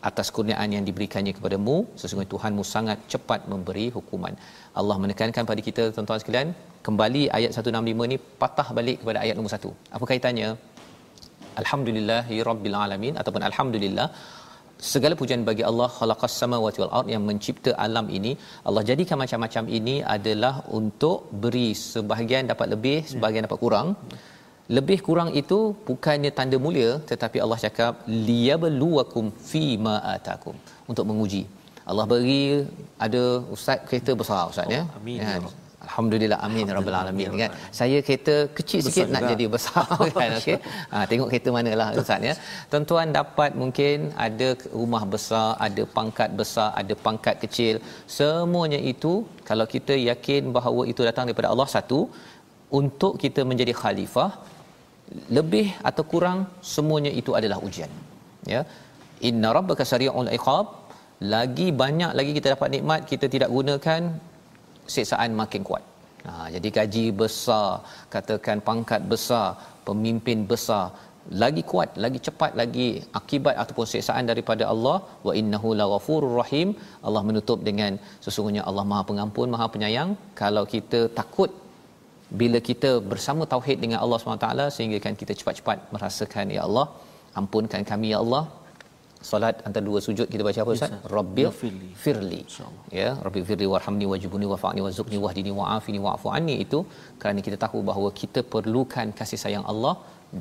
atas 0.09 0.28
kurniaan 0.36 0.70
yang 0.76 0.84
diberikannya 0.88 1.32
kepadamu. 1.38 1.76
Sesungguhnya 2.01 2.30
Tuhanmu 2.34 2.62
sangat 2.74 2.99
cepat 3.12 3.40
memberi 3.53 3.86
hukuman. 3.97 4.34
Allah 4.80 4.97
menekankan 5.05 5.44
pada 5.51 5.61
kita 5.68 5.84
tuan-tuan 5.94 6.22
sekalian 6.22 6.49
kembali 6.86 7.22
ayat 7.38 7.51
165 7.59 8.11
ni 8.12 8.16
patah 8.42 8.68
balik 8.78 8.99
kepada 9.03 9.18
ayat 9.24 9.34
nombor 9.38 9.53
1 9.59 9.97
apa 9.97 10.05
kaitannya? 10.11 10.51
Alhamdulillahi 11.62 12.36
rabbil 12.49 12.76
alamin 12.86 13.14
ataupun 13.20 13.42
alhamdulillah 13.51 14.09
segala 14.90 15.14
pujian 15.20 15.42
bagi 15.49 15.64
Allah 15.70 15.88
khalaqas 15.99 16.34
samawati 16.42 16.78
wal 16.82 16.92
ard 16.99 17.09
yang 17.14 17.22
mencipta 17.28 17.70
alam 17.86 18.07
ini. 18.18 18.32
Allah 18.68 18.82
jadikan 18.90 19.18
macam-macam 19.22 19.64
ini 19.78 19.97
adalah 20.16 20.55
untuk 20.78 21.18
beri 21.44 21.68
sebahagian 21.92 22.53
dapat 22.53 22.68
lebih 22.74 22.99
sebahagian 23.12 23.47
dapat 23.49 23.61
kurang 23.64 23.88
lebih 24.77 24.99
kurang 25.07 25.31
itu 25.41 25.59
bukannya 25.89 26.31
tanda 26.39 26.59
mulia 26.64 26.91
tetapi 27.11 27.39
Allah 27.45 27.59
cakap 27.67 28.03
liyabluwakum 28.29 29.27
fima 29.51 29.95
atakum 30.14 30.57
untuk 30.91 31.07
menguji 31.11 31.43
Allah 31.91 32.07
beri 32.12 32.67
ada 33.07 33.23
ustaz 33.57 33.79
kereta 33.89 34.12
besar 34.23 34.43
ustaz 34.53 34.67
ya 34.77 34.83
Oh, 34.83 34.99
amin, 35.01 35.19
kan? 35.21 35.29
ya 35.29 35.39
Rabb. 35.45 35.55
Alhamdulillah 35.87 36.39
amin 36.47 36.67
rabbil 36.77 36.97
alamin 37.01 37.33
kan. 37.41 37.51
Saya 37.79 37.99
kereta 38.07 38.35
kecil 38.59 38.81
besar 38.81 38.95
sikit 38.95 39.12
nak 39.14 39.21
juga. 39.23 39.31
jadi 39.33 39.45
besar 39.55 39.85
kan 40.21 40.31
okey. 40.39 40.57
Ha 40.93 41.03
tengok 41.11 41.29
kereta 41.31 41.49
manalah 41.57 41.89
ustaz 42.03 42.27
ya. 42.29 42.35
Tuan-tuan 42.71 43.14
dapat 43.19 43.51
mungkin 43.62 44.11
ada 44.27 44.49
rumah 44.81 45.03
besar, 45.14 45.49
ada 45.67 45.83
pangkat 45.97 46.31
besar, 46.41 46.69
ada 46.81 46.95
pangkat 47.07 47.37
kecil. 47.45 47.75
Semuanya 48.17 48.81
itu 48.93 49.12
kalau 49.51 49.67
kita 49.75 49.95
yakin 50.11 50.51
bahawa 50.57 50.83
itu 50.93 51.07
datang 51.11 51.27
daripada 51.31 51.51
Allah 51.55 51.69
satu 51.77 52.01
untuk 52.81 53.14
kita 53.25 53.41
menjadi 53.51 53.73
khalifah 53.83 54.31
lebih 55.37 55.67
atau 55.89 56.05
kurang 56.13 56.39
semuanya 56.75 57.13
itu 57.21 57.33
adalah 57.39 57.59
ujian. 57.67 57.91
Ya. 58.53 58.63
Inna 59.29 59.51
rabbaka 59.57 59.85
sari'ul 59.93 60.31
iqab 60.39 60.67
lagi 61.35 61.67
banyak 61.83 62.13
lagi 62.19 62.33
kita 62.39 62.49
dapat 62.55 62.69
nikmat 62.75 63.01
kita 63.11 63.27
tidak 63.35 63.51
gunakan 63.57 64.03
siksaan 64.95 65.33
makin 65.43 65.63
kuat. 65.69 65.85
Ha, 66.27 66.33
jadi 66.55 66.69
gaji 66.77 67.05
besar, 67.21 67.69
katakan 68.15 68.59
pangkat 68.69 69.03
besar, 69.13 69.47
pemimpin 69.87 70.39
besar, 70.53 70.85
lagi 71.43 71.63
kuat, 71.71 71.91
lagi 72.05 72.19
cepat 72.27 72.51
lagi 72.61 72.89
akibat 73.19 73.55
ataupun 73.63 73.87
siksaan 73.93 74.25
daripada 74.31 74.65
Allah 74.73 74.97
wa 75.27 75.33
innahu 75.41 75.69
laghafurur 75.81 76.35
rahim. 76.43 76.69
Allah 77.07 77.23
menutup 77.29 77.59
dengan 77.69 77.93
sesungguhnya 78.25 78.63
Allah 78.69 78.85
Maha 78.91 79.03
Pengampun, 79.11 79.49
Maha 79.55 79.67
Penyayang. 79.75 80.11
Kalau 80.43 80.65
kita 80.75 81.01
takut 81.21 81.51
bila 82.41 82.59
kita 82.68 82.91
bersama 83.11 83.43
tauhid 83.53 83.79
dengan 83.85 83.99
Allah 84.05 84.18
SWT 84.18 84.49
sehingga 84.77 84.99
kan 85.05 85.14
kita 85.20 85.33
cepat-cepat 85.41 85.79
merasakan 85.95 86.47
ya 86.57 86.62
Allah 86.68 86.87
ampunkan 87.41 87.83
kami 87.91 88.09
ya 88.14 88.20
Allah. 88.27 88.45
Solat 89.29 89.57
antara 89.66 89.85
dua 89.89 90.01
sujud 90.07 90.27
kita 90.33 90.43
baca 90.47 90.61
apa 90.62 90.72
ustaz? 90.77 90.93
Rabbil 91.14 91.49
Ghafirli. 91.49 91.89
firli. 92.03 92.41
ya 92.99 93.09
rabbil 93.27 93.47
firli 93.49 93.66
warhamni 93.72 94.07
wajibuni 94.12 94.47
wafa'ni 94.53 94.81
warzuqni 94.87 95.18
wahdini 95.24 95.53
wa'afini 95.59 95.99
wa'fu 96.05 96.29
anni. 96.39 96.55
Itu 96.64 96.81
kerana 97.20 97.41
kita 97.47 97.57
tahu 97.64 97.81
bahawa 97.89 98.11
kita 98.20 98.43
perlukan 98.55 99.11
kasih 99.20 99.41
sayang 99.45 99.64
Allah 99.72 99.95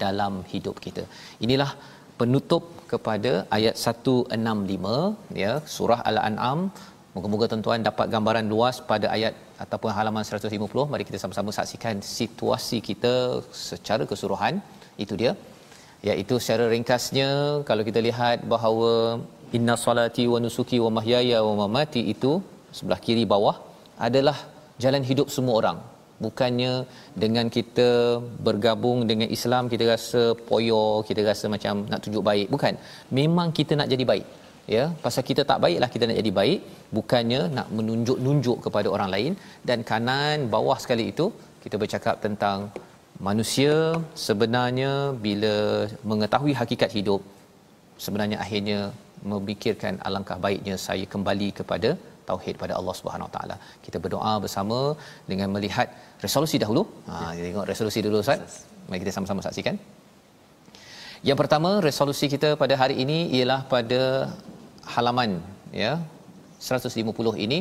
dalam 0.03 0.33
hidup 0.51 0.77
kita. 0.85 1.05
Inilah 1.45 1.71
penutup 2.19 2.63
kepada 2.91 3.31
ayat 3.57 3.75
165 3.93 5.41
ya 5.43 5.53
surah 5.77 5.99
al-an'am 6.11 6.59
Moga-moga 7.15 7.45
tuan-tuan 7.51 7.81
dapat 7.87 8.07
gambaran 8.13 8.45
luas 8.53 8.77
pada 8.89 9.07
ayat 9.15 9.33
ataupun 9.63 9.91
halaman 9.97 10.23
150. 10.29 10.89
Mari 10.93 11.03
kita 11.09 11.19
sama-sama 11.21 11.51
saksikan 11.57 11.95
situasi 12.17 12.77
kita 12.87 13.13
secara 13.67 14.03
keseluruhan. 14.09 14.55
Itu 15.03 15.13
dia. 15.21 15.31
Iaitu 16.09 16.35
secara 16.43 16.65
ringkasnya 16.73 17.29
kalau 17.69 17.83
kita 17.89 17.99
lihat 18.07 18.43
bahawa 18.53 18.91
inna 19.57 19.75
salati 19.85 20.25
wa 20.33 20.43
nusuki 20.43 20.77
wa 20.85 20.91
mahyaya 20.97 21.39
wa 21.47 21.55
mamati 21.61 22.03
itu 22.13 22.31
sebelah 22.77 22.99
kiri 23.07 23.23
bawah 23.33 23.55
adalah 24.07 24.37
jalan 24.83 25.03
hidup 25.09 25.29
semua 25.35 25.55
orang. 25.63 25.77
Bukannya 26.25 26.73
dengan 27.23 27.47
kita 27.57 27.89
bergabung 28.47 28.99
dengan 29.11 29.29
Islam 29.37 29.71
kita 29.71 29.85
rasa 29.95 30.21
poyo, 30.49 30.85
kita 31.07 31.23
rasa 31.31 31.47
macam 31.55 31.87
nak 31.91 32.01
tunjuk 32.03 32.23
baik. 32.31 32.47
Bukan. 32.55 32.75
Memang 33.19 33.49
kita 33.59 33.79
nak 33.79 33.89
jadi 33.93 34.05
baik 34.11 34.25
ya 34.75 34.83
pasal 35.03 35.23
kita 35.29 35.41
tak 35.49 35.59
baiklah 35.63 35.89
kita 35.93 36.03
nak 36.09 36.17
jadi 36.21 36.31
baik 36.39 36.59
bukannya 36.97 37.41
nak 37.57 37.67
menunjuk-nunjuk 37.77 38.57
kepada 38.65 38.87
orang 38.95 39.09
lain 39.15 39.33
dan 39.69 39.79
kanan 39.91 40.47
bawah 40.55 40.77
sekali 40.83 41.05
itu 41.13 41.27
kita 41.63 41.75
bercakap 41.83 42.15
tentang 42.25 42.59
manusia 43.27 43.75
sebenarnya 44.27 44.91
bila 45.25 45.55
mengetahui 46.11 46.53
hakikat 46.61 46.91
hidup 46.97 47.21
sebenarnya 48.05 48.37
akhirnya 48.45 48.79
memikirkan 49.31 49.93
alangkah 50.07 50.37
baiknya 50.45 50.75
saya 50.87 51.05
kembali 51.13 51.49
kepada 51.59 51.91
tauhid 52.29 52.55
pada 52.61 52.73
Allah 52.79 52.95
Subhanahu 52.99 53.27
Wa 53.29 53.33
Taala. 53.35 53.55
Kita 53.85 53.97
berdoa 54.03 54.33
bersama 54.45 54.79
dengan 55.31 55.49
melihat 55.55 55.87
resolusi 56.25 56.57
dahulu. 56.63 56.83
Ha 57.09 57.15
kita 57.35 57.45
tengok 57.49 57.67
resolusi 57.71 58.01
dulu 58.05 58.17
Ustaz. 58.25 58.55
Mari 58.87 58.99
kita 59.03 59.13
sama-sama 59.17 59.41
saksikan. 59.47 59.77
Yang 61.27 61.37
pertama 61.41 61.69
resolusi 61.87 62.25
kita 62.33 62.49
pada 62.63 62.73
hari 62.81 62.95
ini 63.03 63.19
ialah 63.37 63.59
pada 63.75 64.01
halaman 64.93 65.31
ya 65.83 65.93
150 66.67 67.43
ini 67.45 67.57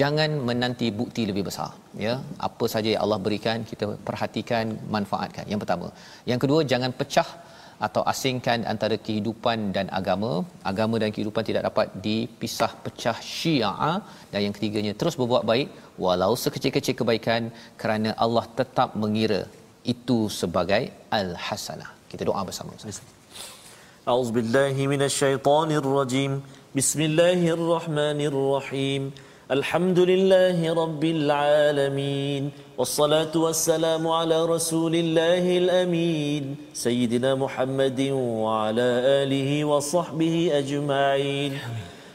jangan 0.00 0.30
menanti 0.48 0.88
bukti 1.00 1.22
lebih 1.30 1.44
besar 1.48 1.70
ya. 2.04 2.14
Apa 2.48 2.66
saja 2.74 2.88
yang 2.92 3.02
Allah 3.04 3.18
berikan 3.26 3.58
kita 3.70 3.86
perhatikan 4.08 4.64
manfaatkan. 4.94 5.44
Yang 5.52 5.60
pertama. 5.62 5.88
Yang 6.30 6.40
kedua 6.44 6.60
jangan 6.72 6.92
pecah 7.00 7.28
atau 7.86 8.02
asingkan 8.12 8.58
antara 8.72 8.96
kehidupan 9.06 9.58
dan 9.76 9.86
agama. 10.00 10.32
Agama 10.70 10.96
dan 11.02 11.12
kehidupan 11.16 11.44
tidak 11.50 11.64
dapat 11.68 11.86
dipisah 12.06 12.72
pecah 12.86 13.16
syiah. 13.34 13.94
Dan 14.32 14.40
yang 14.46 14.56
ketiganya 14.56 14.94
terus 15.02 15.18
berbuat 15.20 15.44
baik 15.52 15.68
walau 16.04 16.32
sekecil-kecil 16.44 16.96
kebaikan 17.02 17.44
kerana 17.82 18.12
Allah 18.26 18.44
tetap 18.60 18.90
mengira 19.04 19.42
itu 19.94 20.18
sebagai 20.40 20.82
al 21.18 21.30
hasanah 21.46 21.90
kita 22.10 22.22
doa 22.28 22.42
bersama 22.48 22.72
Ustaz. 22.78 22.98
A'udzu 24.10 24.32
billahi 24.36 24.84
rajim. 26.00 26.32
بسم 26.76 27.00
الله 27.00 27.48
الرحمن 27.48 28.20
الرحيم 28.20 29.02
الحمد 29.50 29.98
لله 29.98 30.60
رب 30.60 31.04
العالمين 31.04 32.50
والصلاة 32.78 33.32
والسلام 33.32 34.04
على 34.08 34.44
رسول 34.44 34.92
الله 34.94 35.44
الأمين 35.64 36.56
سيدنا 36.76 37.34
محمد 37.40 38.00
وعلى 38.12 38.88
آله 39.24 39.64
وصحبه 39.64 40.50
أجمعين 40.60 41.52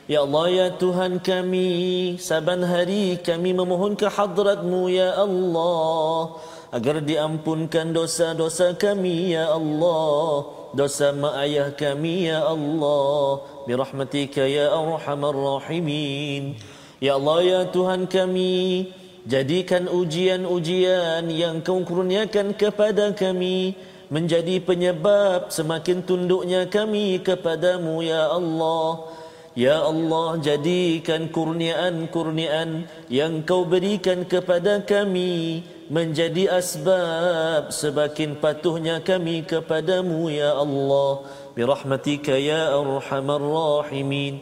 Ya 0.04 0.20
Allah 0.20 0.46
ya 0.52 0.68
Tuhan 0.76 1.16
kami 1.24 2.20
saban 2.20 2.60
hari 2.60 3.16
kami 3.24 3.56
memohon 3.56 3.96
ke 3.96 4.04
hadratmu 4.06 4.92
Allah. 5.00 6.36
Agar 6.74 7.06
diampunkan 7.06 7.94
dosa-dosa 7.94 8.74
kami 8.74 9.38
ya 9.38 9.54
Allah. 9.54 10.50
Dosa 10.74 11.14
mak 11.14 11.38
ayah 11.46 11.70
kami 11.70 12.34
ya 12.34 12.50
Allah. 12.50 13.46
Birahmatika 13.70 14.42
ya 14.50 14.74
arhamar 14.74 15.38
rahimin. 15.38 16.58
Ya 16.98 17.14
Allah 17.22 17.40
ya 17.46 17.62
Tuhan 17.70 18.10
kami 18.10 18.90
jadikan 19.30 19.86
ujian-ujian 19.86 21.30
yang 21.30 21.62
kau 21.62 21.86
kurniakan 21.86 22.58
kepada 22.58 23.14
kami 23.14 23.78
menjadi 24.10 24.58
penyebab 24.58 25.54
semakin 25.54 26.02
tunduknya 26.02 26.66
kami 26.74 27.22
kepadamu 27.22 28.02
ya 28.02 28.34
Allah. 28.34 29.14
Ya 29.54 29.86
Allah 29.86 30.42
jadikan 30.42 31.30
kurniaan-kurniaan 31.30 32.90
yang 33.14 33.46
kau 33.46 33.62
berikan 33.70 34.26
kepada 34.26 34.82
kami 34.82 35.62
menjadi 35.92 36.48
asbab 36.52 37.72
semakin 37.74 38.40
patuhnya 38.40 39.04
kami 39.04 39.44
kepadamu 39.44 40.32
ya 40.32 40.56
Allah. 40.56 41.28
Birahmatika 41.58 42.36
ya 42.36 42.72
arhamar 42.76 43.42
rahimin. 43.42 44.40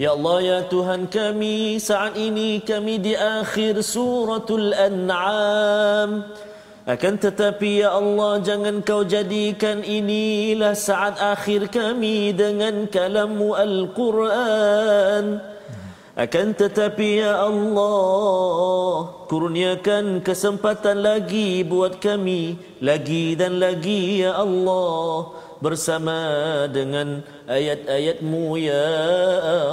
Ya 0.00 0.16
Allah 0.16 0.38
ya 0.40 0.58
Tuhan 0.64 1.12
kami 1.12 1.76
saat 1.76 2.16
ini 2.16 2.64
kami 2.64 2.96
di 3.02 3.12
akhir 3.12 3.84
suratul 3.84 4.72
an'am. 4.72 6.24
Akan 6.88 7.20
tetapi 7.20 7.84
ya 7.84 7.92
Allah 8.00 8.40
jangan 8.40 8.80
kau 8.80 9.04
jadikan 9.04 9.84
inilah 9.84 10.72
saat 10.72 11.20
akhir 11.20 11.68
kami 11.68 12.32
dengan 12.32 12.88
kalammu 12.88 13.52
Al-Quran 13.52 15.49
akan 16.18 16.58
tetapi 16.58 17.22
ya 17.22 17.46
Allah 17.46 19.22
Kurniakan 19.30 20.26
kesempatan 20.26 21.06
lagi 21.06 21.62
buat 21.62 22.02
kami 22.02 22.58
Lagi 22.82 23.38
dan 23.38 23.62
lagi 23.62 24.26
ya 24.26 24.34
Allah 24.34 25.38
Bersama 25.60 26.16
dengan 26.72 27.20
ayat-ayatmu 27.44 28.56
ya 28.56 28.88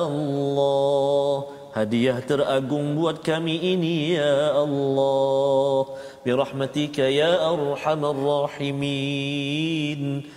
Allah. 0.03 1.47
Hadiah 1.71 2.19
teragung 2.19 2.99
buat 2.99 3.23
kami 3.23 3.55
ini 3.77 4.19
ya 4.19 4.51
Allah. 4.51 5.87
Birahmatika 6.27 7.07
ya 7.07 7.39
Arhamar 7.39 8.19
Rahimin. 8.19 10.27
ya 10.27 10.36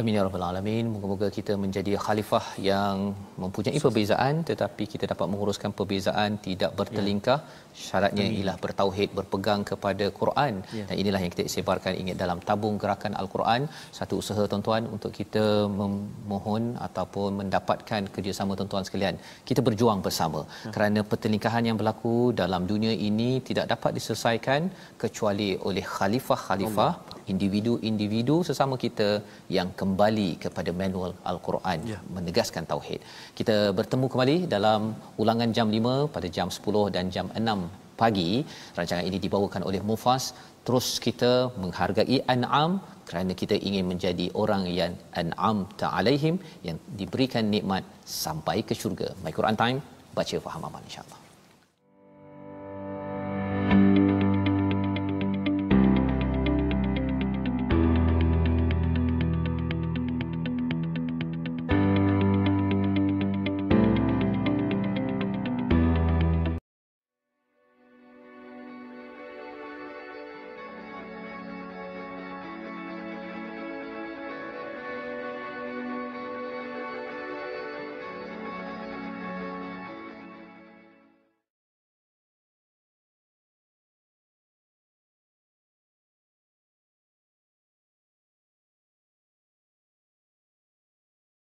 Amin 0.00 0.16
ya 0.16 0.22
rabbal 0.26 0.44
alamin. 0.46 0.84
Moga-moga 0.92 1.28
kita 1.36 1.52
menjadi 1.62 1.92
khalifah 2.04 2.44
yang 2.68 2.96
mempunyai 3.42 3.80
perbezaan 3.84 4.34
tetapi 4.50 4.84
kita 4.92 5.04
dapat 5.10 5.26
menguruskan 5.32 5.70
perbezaan 5.78 6.40
tidak 6.46 6.70
bertelingkah. 6.78 7.36
Syaratnya 7.82 8.24
ialah 8.36 8.54
bertauhid, 8.62 9.10
berpegang 9.18 9.62
kepada 9.70 10.06
Quran. 10.20 10.54
Ya. 10.78 10.84
Dan 10.88 10.96
inilah 11.02 11.20
yang 11.24 11.32
kita 11.34 11.44
sebarkan 11.56 11.92
ingat 12.02 12.16
dalam 12.22 12.40
tabung 12.48 12.76
gerakan 12.82 13.12
Al-Quran, 13.22 13.68
satu 13.98 14.14
usaha 14.22 14.42
tuan-tuan 14.52 14.88
untuk 14.94 15.12
kita 15.20 15.44
memohon 15.80 16.64
ataupun 16.88 17.30
mendapatkan 17.42 18.08
kerjasama 18.16 18.56
tuan-tuan 18.60 18.88
sekalian. 18.88 19.20
Kita 19.50 19.60
berjuang 19.68 20.00
bersama 20.08 20.42
kerana 20.76 21.02
pertelingkahan 21.12 21.68
yang 21.70 21.78
berlaku 21.82 22.16
dalam 22.42 22.64
dunia 22.72 22.94
ini 23.10 23.30
tidak 23.50 23.68
dapat 23.74 23.92
diselesaikan 24.00 24.72
kecuali 25.04 25.50
oleh 25.68 25.84
khalifah-khalifah 25.96 26.92
individu-individu 27.32 28.36
sesama 28.48 28.74
kita 28.84 29.08
yang 29.56 29.68
kembali 29.80 30.28
kepada 30.44 30.70
manual 30.82 31.12
al-Quran 31.32 31.78
Ya. 31.92 31.98
menegaskan 32.16 32.64
tauhid. 32.72 33.00
Kita 33.38 33.56
bertemu 33.78 34.06
kembali 34.12 34.36
dalam 34.54 34.82
ulangan 35.22 35.52
jam 35.58 35.68
5 35.76 35.94
pada 36.16 36.30
jam 36.36 36.50
10 36.58 36.84
dan 36.96 37.06
jam 37.16 37.28
6 37.42 37.60
pagi. 38.02 38.30
Rancangan 38.78 39.04
ini 39.10 39.18
dibawakan 39.26 39.64
oleh 39.68 39.80
Mufas. 39.90 40.26
Terus 40.66 40.88
kita 41.06 41.32
menghargai 41.62 42.18
an'am 42.34 42.72
kerana 43.08 43.32
kita 43.40 43.56
ingin 43.68 43.84
menjadi 43.92 44.26
orang 44.42 44.62
yang 44.80 44.92
an'am 45.22 45.58
ta'alaihim 45.82 46.36
yang 46.66 46.78
diberikan 47.00 47.46
nikmat 47.54 47.84
sampai 48.22 48.56
ke 48.68 48.76
syurga. 48.82 49.10
My 49.24 49.34
Quran 49.38 49.58
Time 49.62 49.80
baca 50.18 50.38
faham 50.46 50.64
amal 50.70 50.82
insya-Allah. 50.88 51.21